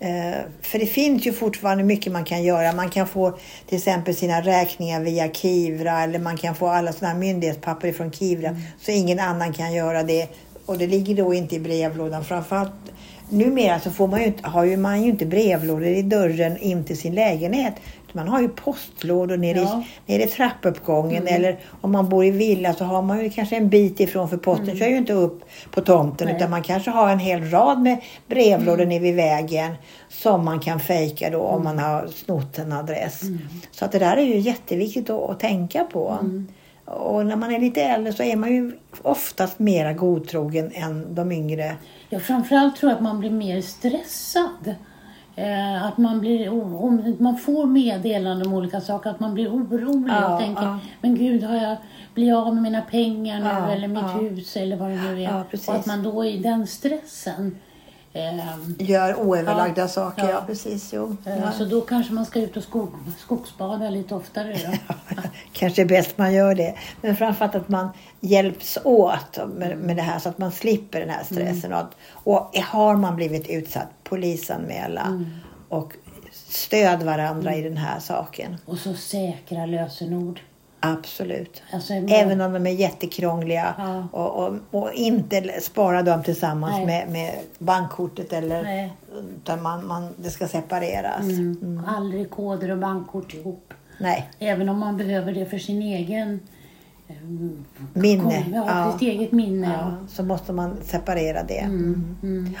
Eh, 0.00 0.40
för 0.62 0.78
det 0.78 0.86
finns 0.86 1.26
ju 1.26 1.32
fortfarande 1.32 1.84
mycket 1.84 2.12
man 2.12 2.24
kan 2.24 2.42
göra. 2.42 2.72
Man 2.72 2.90
kan 2.90 3.06
få 3.06 3.38
till 3.66 3.78
exempel 3.78 4.14
sina 4.14 4.40
räkningar 4.40 5.00
via 5.00 5.32
Kivra 5.32 6.02
eller 6.02 6.18
man 6.18 6.36
kan 6.36 6.54
få 6.54 6.68
alla 6.68 6.92
sådana 6.92 7.12
här 7.12 7.20
myndighetspapper 7.20 7.92
från 7.92 8.12
Kivra. 8.12 8.56
Så 8.80 8.90
ingen 8.90 9.18
annan 9.18 9.52
kan 9.52 9.72
göra 9.72 10.02
det. 10.02 10.28
Och 10.66 10.78
det 10.78 10.86
ligger 10.86 11.14
då 11.14 11.34
inte 11.34 11.56
i 11.56 11.60
brevlådan. 11.60 12.24
Framförallt 12.24 12.72
numera 13.32 13.80
så 13.80 13.90
får 13.90 14.08
man 14.08 14.22
ju 14.22 14.32
har 14.42 14.64
ju 14.64 14.76
man 14.76 15.02
ju 15.02 15.10
inte 15.10 15.26
brevlådor 15.26 15.86
i 15.86 16.02
dörren 16.02 16.56
in 16.56 16.84
till 16.84 16.98
sin 16.98 17.14
lägenhet. 17.14 17.74
Man 18.14 18.28
har 18.28 18.40
ju 18.40 18.48
postlådor 18.48 19.36
nere, 19.36 19.58
Ja. 19.58 19.84
i, 20.06 20.12
nere 20.12 20.22
i 20.22 20.26
trappuppgången 20.26 21.28
eller 21.28 21.58
om 21.80 21.92
man 21.92 22.08
bor 22.08 22.24
i 22.24 22.30
villa 22.30 22.74
så 22.74 22.84
har 22.84 23.02
man 23.02 23.24
ju 23.24 23.30
kanske 23.30 23.56
en 23.56 23.68
bit 23.68 24.00
ifrån 24.00 24.28
för 24.28 24.36
posten 24.36 24.76
kör 24.76 24.86
ju 24.86 24.96
inte 24.96 25.12
upp 25.12 25.44
på 25.70 25.80
tomten 25.80 26.26
Nej. 26.26 26.36
utan 26.36 26.50
man 26.50 26.62
kanske 26.62 26.90
har 26.90 27.10
en 27.10 27.18
hel 27.18 27.50
rad 27.50 27.82
med 27.82 27.98
brevlådor 28.26 28.86
nere 28.86 28.98
vid 28.98 29.14
vägen 29.14 29.74
som 30.08 30.44
man 30.44 30.60
kan 30.60 30.80
fejka 30.80 31.30
då 31.30 31.38
om 31.38 31.64
man 31.64 31.78
har 31.78 32.06
snott 32.06 32.58
en 32.58 32.72
adress. 32.72 33.20
Så 33.70 33.84
att 33.84 33.92
det 33.92 33.98
där 33.98 34.16
är 34.16 34.22
ju 34.22 34.38
jätteviktigt 34.38 35.10
att, 35.10 35.30
att 35.30 35.40
tänka 35.40 35.84
på. 35.84 36.18
Och 36.84 37.26
när 37.26 37.36
man 37.36 37.54
är 37.54 37.58
lite 37.58 37.82
äldre 37.82 38.12
så 38.12 38.22
är 38.22 38.36
man 38.36 38.52
ju 38.52 38.72
oftast 39.02 39.58
mera 39.58 39.92
godtrogen 39.92 40.70
än 40.74 41.14
de 41.14 41.32
yngre. 41.32 41.76
Ja, 42.12 42.18
framförallt 42.18 42.76
tror 42.76 42.90
jag 42.90 42.96
att 42.96 43.02
man 43.02 43.20
blir 43.20 43.30
mer 43.30 43.60
stressad. 43.60 44.74
Eh, 45.36 45.84
att 45.84 45.98
man, 45.98 46.20
blir, 46.20 46.48
om 46.50 47.16
man 47.18 47.38
får 47.38 47.66
meddelanden 47.66 48.46
om 48.46 48.54
olika 48.54 48.80
saker, 48.80 49.10
att 49.10 49.20
man 49.20 49.34
blir 49.34 49.48
orolig 49.48 50.12
Ja, 50.12 50.34
och 50.34 50.40
tänker, 50.40 50.62
ja. 50.62 50.78
men 51.00 51.14
gud, 51.14 51.42
har 51.42 51.56
jag 51.56 51.76
blivit 52.14 52.34
av 52.34 52.54
med 52.54 52.62
mina 52.62 52.80
pengar 52.80 53.38
nu 53.40 53.46
Ja, 53.46 53.70
eller 53.70 53.88
mitt 53.88 54.22
hus 54.22 54.56
eller 54.56 54.76
vad 54.76 54.90
det 54.90 54.96
nu 54.96 55.22
är. 55.22 55.44
Och 55.68 55.74
att 55.74 55.86
man 55.86 56.02
då 56.02 56.24
i 56.24 56.38
den 56.38 56.66
stressen 56.66 57.56
Gör 58.78 59.14
oöverlagda 59.20 59.80
Ja, 59.82 59.88
saker, 59.88 60.22
ja, 60.24 60.30
ja. 60.30 60.42
precis. 60.46 60.92
Jo. 60.92 61.16
eh, 61.26 61.38
Ja. 61.38 61.52
Så 61.52 61.64
då 61.64 61.80
kanske 61.80 62.12
man 62.12 62.26
ska 62.26 62.40
ut 62.40 62.56
och 62.56 62.62
skog, 62.62 62.88
skogsbada 63.18 63.90
lite 63.90 64.14
oftare 64.14 64.56
då. 64.64 64.96
Kanske 65.52 65.82
är 65.82 65.86
bäst 65.86 66.18
man 66.18 66.34
gör 66.34 66.54
det. 66.54 66.74
Men 67.00 67.16
framförallt 67.16 67.54
att 67.54 67.68
man 67.68 67.88
hjälps 68.20 68.78
åt 68.84 69.38
med, 69.54 69.78
med 69.78 69.96
det 69.96 70.02
här 70.02 70.18
så 70.18 70.28
att 70.28 70.38
man 70.38 70.52
slipper 70.52 71.00
den 71.00 71.10
här 71.10 71.24
stressen. 71.24 71.72
Och, 71.72 71.78
att- 71.78 71.96
och 72.12 72.56
har 72.58 72.96
man 72.96 73.16
blivit 73.16 73.48
utsatt, 73.48 73.88
polisanmäla 74.04 75.24
och 75.68 75.92
stöd 76.32 77.02
varandra 77.02 77.54
i 77.54 77.62
den 77.62 77.76
här 77.76 78.00
saken. 78.00 78.56
Och 78.64 78.78
så 78.78 78.94
säkra 78.94 79.66
lösenord. 79.66 80.40
Absolut. 80.84 81.62
Alltså, 81.72 81.92
Även 81.92 82.40
om 82.40 82.52
de 82.52 82.66
är 82.66 82.70
jättekrångliga 82.70 83.74
Ja. 83.78 84.08
och, 84.12 84.46
och, 84.46 84.54
och 84.70 84.92
inte 84.92 85.60
spara 85.60 86.02
dem 86.02 86.22
tillsammans 86.22 86.74
Nej. 86.76 86.86
med, 86.86 87.08
med 87.08 87.34
bankkortet 87.58 88.32
eller 88.32 88.62
Nej. 88.62 88.92
utan 89.36 89.62
man, 89.62 89.86
man, 89.86 90.08
det 90.16 90.30
ska 90.30 90.48
separeras. 90.48 91.20
mm, 91.22 91.82
Aldrig 91.86 92.30
koder 92.30 92.70
och 92.70 92.78
bankkort 92.78 93.34
ihop. 93.34 93.74
Nej, 93.98 94.30
Även 94.38 94.68
om 94.68 94.78
man 94.78 94.96
behöver 94.96 95.32
det 95.32 95.46
för 95.46 95.58
sin 95.58 95.82
egen 95.82 96.40
eh, 97.08 97.14
minne. 97.92 98.44
Ja, 98.52 98.64
Ja. 98.66 98.92
sitt 98.98 99.08
eget 99.08 99.32
minne. 99.32 99.78
Ja. 99.80 100.06
Så 100.08 100.22
måste 100.22 100.52
man 100.52 100.76
separera 100.84 101.42
det. 101.42 101.58
Mm, 101.58 102.16
mm. 102.22 102.54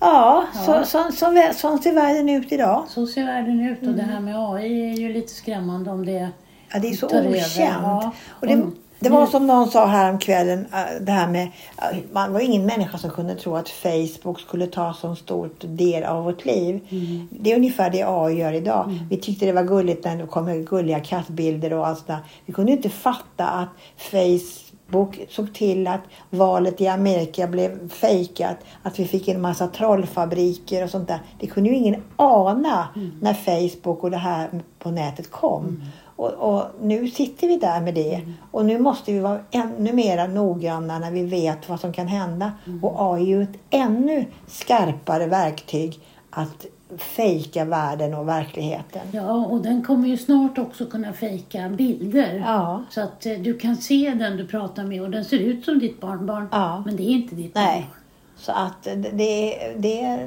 Ja, 0.00 0.44
Ja. 0.54 0.60
Så, 0.66 0.84
så, 0.84 1.12
så, 1.12 1.52
så 1.54 1.78
ser 1.78 1.94
världen 1.94 2.28
ut 2.28 2.52
idag. 2.52 2.84
Så 2.88 3.06
ser 3.06 3.24
världen 3.26 3.60
ut 3.60 3.78
och 3.78 3.94
det 3.94 4.02
Mm. 4.02 4.08
här 4.14 4.20
med 4.20 4.36
AI 4.38 4.90
är 4.90 4.94
ju 4.96 5.12
lite 5.12 5.32
skrämmande 5.32 5.90
om 5.90 6.06
det 6.06 6.28
Ja, 6.72 6.78
det 6.78 6.88
är 6.88 6.92
så 6.92 7.06
okänt. 7.06 7.56
Ja. 7.58 8.12
Och 8.40 8.46
det, 8.46 8.52
Mm. 8.52 8.74
det 8.98 9.08
var 9.08 9.26
som 9.26 9.46
någon 9.46 9.70
sa 9.70 9.86
häromkvällen, 9.86 10.66
äh, 10.72 11.00
det 11.04 11.12
här 11.12 11.28
med, 11.28 11.42
äh, 11.42 11.98
man 12.12 12.32
var 12.32 12.40
ingen 12.40 12.66
människa 12.66 12.98
som 12.98 13.10
kunde 13.10 13.34
tro 13.34 13.56
att 13.56 13.68
Facebook 13.68 14.40
skulle 14.40 14.66
ta 14.66 14.92
så 14.94 15.14
stor 15.14 15.50
del 15.60 16.04
av 16.04 16.24
vårt 16.24 16.44
liv. 16.44 16.80
Mm. 16.90 17.28
Det 17.30 17.52
är 17.52 17.56
ungefär 17.56 17.90
det 17.90 18.02
AI 18.06 18.38
gör 18.38 18.52
idag. 18.52 18.98
Vi 19.10 19.16
tyckte 19.16 19.46
det 19.46 19.52
var 19.52 19.62
gulligt 19.64 20.04
när 20.04 20.16
det 20.16 20.26
kom 20.26 20.64
gulliga 20.64 21.00
kattbilder 21.00 21.72
och 21.72 21.86
allt 21.86 21.98
sådär. 21.98 22.18
Vi 22.46 22.52
kunde 22.52 22.72
inte 22.72 22.90
fatta 22.90 23.46
att 23.46 23.68
Facebook 23.96 25.18
såg 25.30 25.54
till 25.54 25.86
att 25.86 26.00
valet 26.30 26.80
i 26.80 26.88
Amerika 26.88 27.46
blev 27.46 27.88
fejkat. 27.88 28.56
Att 28.82 28.98
vi 28.98 29.04
fick 29.04 29.28
en 29.28 29.40
massa 29.40 29.66
trollfabriker 29.66 30.84
och 30.84 30.90
sånt 30.90 31.08
där. 31.08 31.18
Det 31.40 31.46
kunde 31.46 31.70
ju 31.70 31.76
ingen 31.76 32.02
ana 32.16 32.88
när 33.20 33.34
Facebook 33.34 34.04
och 34.04 34.10
det 34.10 34.16
här 34.16 34.48
på 34.78 34.90
nätet 34.90 35.30
kom. 35.30 35.82
Och, 36.16 36.32
och 36.32 36.64
nu 36.80 37.08
sitter 37.10 37.48
vi 37.48 37.56
där 37.56 37.80
med 37.80 37.94
det. 37.94 38.20
Och 38.50 38.64
nu 38.64 38.78
måste 38.78 39.12
vi 39.12 39.20
vara 39.20 39.40
ännu 39.50 39.92
mer 39.92 40.28
noggranna 40.28 40.98
när 40.98 41.10
vi 41.10 41.26
vet 41.26 41.68
vad 41.68 41.80
som 41.80 41.92
kan 41.92 42.06
hända. 42.06 42.52
Och 42.82 42.94
AI 42.98 43.22
är 43.22 43.26
ju 43.26 43.42
ett 43.42 43.58
ännu 43.70 44.24
skarpare 44.46 45.26
verktyg 45.26 46.00
att 46.30 46.66
fejka 46.98 47.64
världen 47.64 48.14
och 48.14 48.28
verkligheten. 48.28 49.02
Ja, 49.12 49.46
och 49.46 49.62
den 49.62 49.84
kommer 49.84 50.08
ju 50.08 50.16
snart 50.16 50.58
också 50.58 50.86
kunna 50.86 51.12
fejka 51.12 51.68
bilder. 51.68 52.42
Ja. 52.46 52.82
Så 52.90 53.00
att 53.00 53.26
eh, 53.26 53.32
du 53.32 53.58
kan 53.58 53.76
se 53.76 54.14
den 54.18 54.36
du 54.36 54.46
pratar 54.46 54.84
med 54.84 55.02
och 55.02 55.10
den 55.10 55.24
ser 55.24 55.38
ut 55.38 55.64
som 55.64 55.78
ditt 55.78 56.00
barnbarn. 56.00 56.48
Ja. 56.52 56.82
Men 56.86 56.96
det 56.96 57.02
är 57.02 57.10
inte 57.10 57.34
ditt 57.34 57.54
Nej. 57.54 57.64
barnbarn. 57.64 58.05
Så 58.38 58.52
att 58.52 58.82
det, 59.12 59.58
det, 59.78 60.26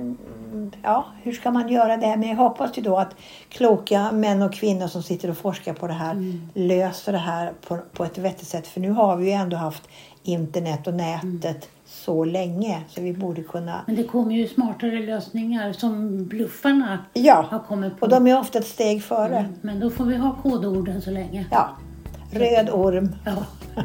ja, 0.84 1.06
hur 1.24 1.32
ska 1.32 1.52
man 1.52 1.70
göra 1.70 1.98
det? 1.98 2.18
Men 2.18 2.30
jag 2.30 2.36
hoppas 2.36 2.78
ju 2.78 2.82
då 2.82 2.98
att 2.98 3.16
kloka 3.50 4.12
män 4.12 4.42
och 4.42 4.54
kvinnor 4.54 4.88
som 4.88 5.04
sitter 5.04 5.30
och 5.30 5.38
forskar 5.38 5.74
på 5.74 5.88
det 5.88 5.94
här 5.94 6.40
löser 6.54 7.12
det 7.12 7.18
här 7.18 7.52
på, 7.68 7.78
på 7.94 8.04
ett 8.04 8.18
vettigt 8.18 8.48
sätt. 8.48 8.68
För 8.68 8.80
nu 8.80 8.92
har 8.92 9.16
vi 9.16 9.26
ju 9.26 9.32
ändå 9.32 9.58
haft 9.58 9.84
internet 10.24 10.88
och 10.88 10.94
nätet 10.94 11.70
så 11.86 12.24
länge 12.26 12.82
så 12.90 13.02
vi 13.02 13.14
borde 13.14 13.44
kunna 13.44 13.82
Men 13.88 13.96
det 13.96 14.04
kommer 14.04 14.36
ju 14.36 14.48
smartare 14.48 15.00
lösningar 15.00 15.74
som 15.74 16.26
bluffarna 16.26 16.86
har 16.88 16.98
Ja, 17.14 17.64
kommit 17.68 18.00
på. 18.00 18.06
och 18.06 18.10
de 18.10 18.28
är 18.28 18.40
ofta 18.40 18.60
ett 18.60 18.68
steg 18.68 19.04
före. 19.04 19.38
Mm, 19.38 19.54
Men 19.62 19.80
då 19.80 19.90
får 19.90 20.06
vi 20.06 20.16
ha 20.18 20.36
kodorden 20.44 21.02
så 21.02 21.12
länge. 21.12 21.46
Ja, 21.52 21.70
röd 22.32 22.70
orm. 22.70 23.16
Ja. 23.26 23.36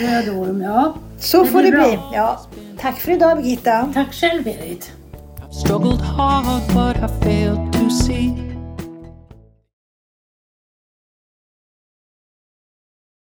Röd 0.00 0.28
orm, 0.28 0.62
ja. 0.62 0.94
Så 1.18 1.42
Det 1.42 1.48
får 1.48 1.62
det 1.62 1.70
bra. 1.70 1.82
bli. 1.84 1.98
Ja. 2.12 2.40
Tack 2.80 3.00
för 3.00 3.12
idag 3.12 3.36
Birgitta. 3.36 3.88
Tack 3.94 4.12
själv 4.14 4.44
Berit. 4.44 4.92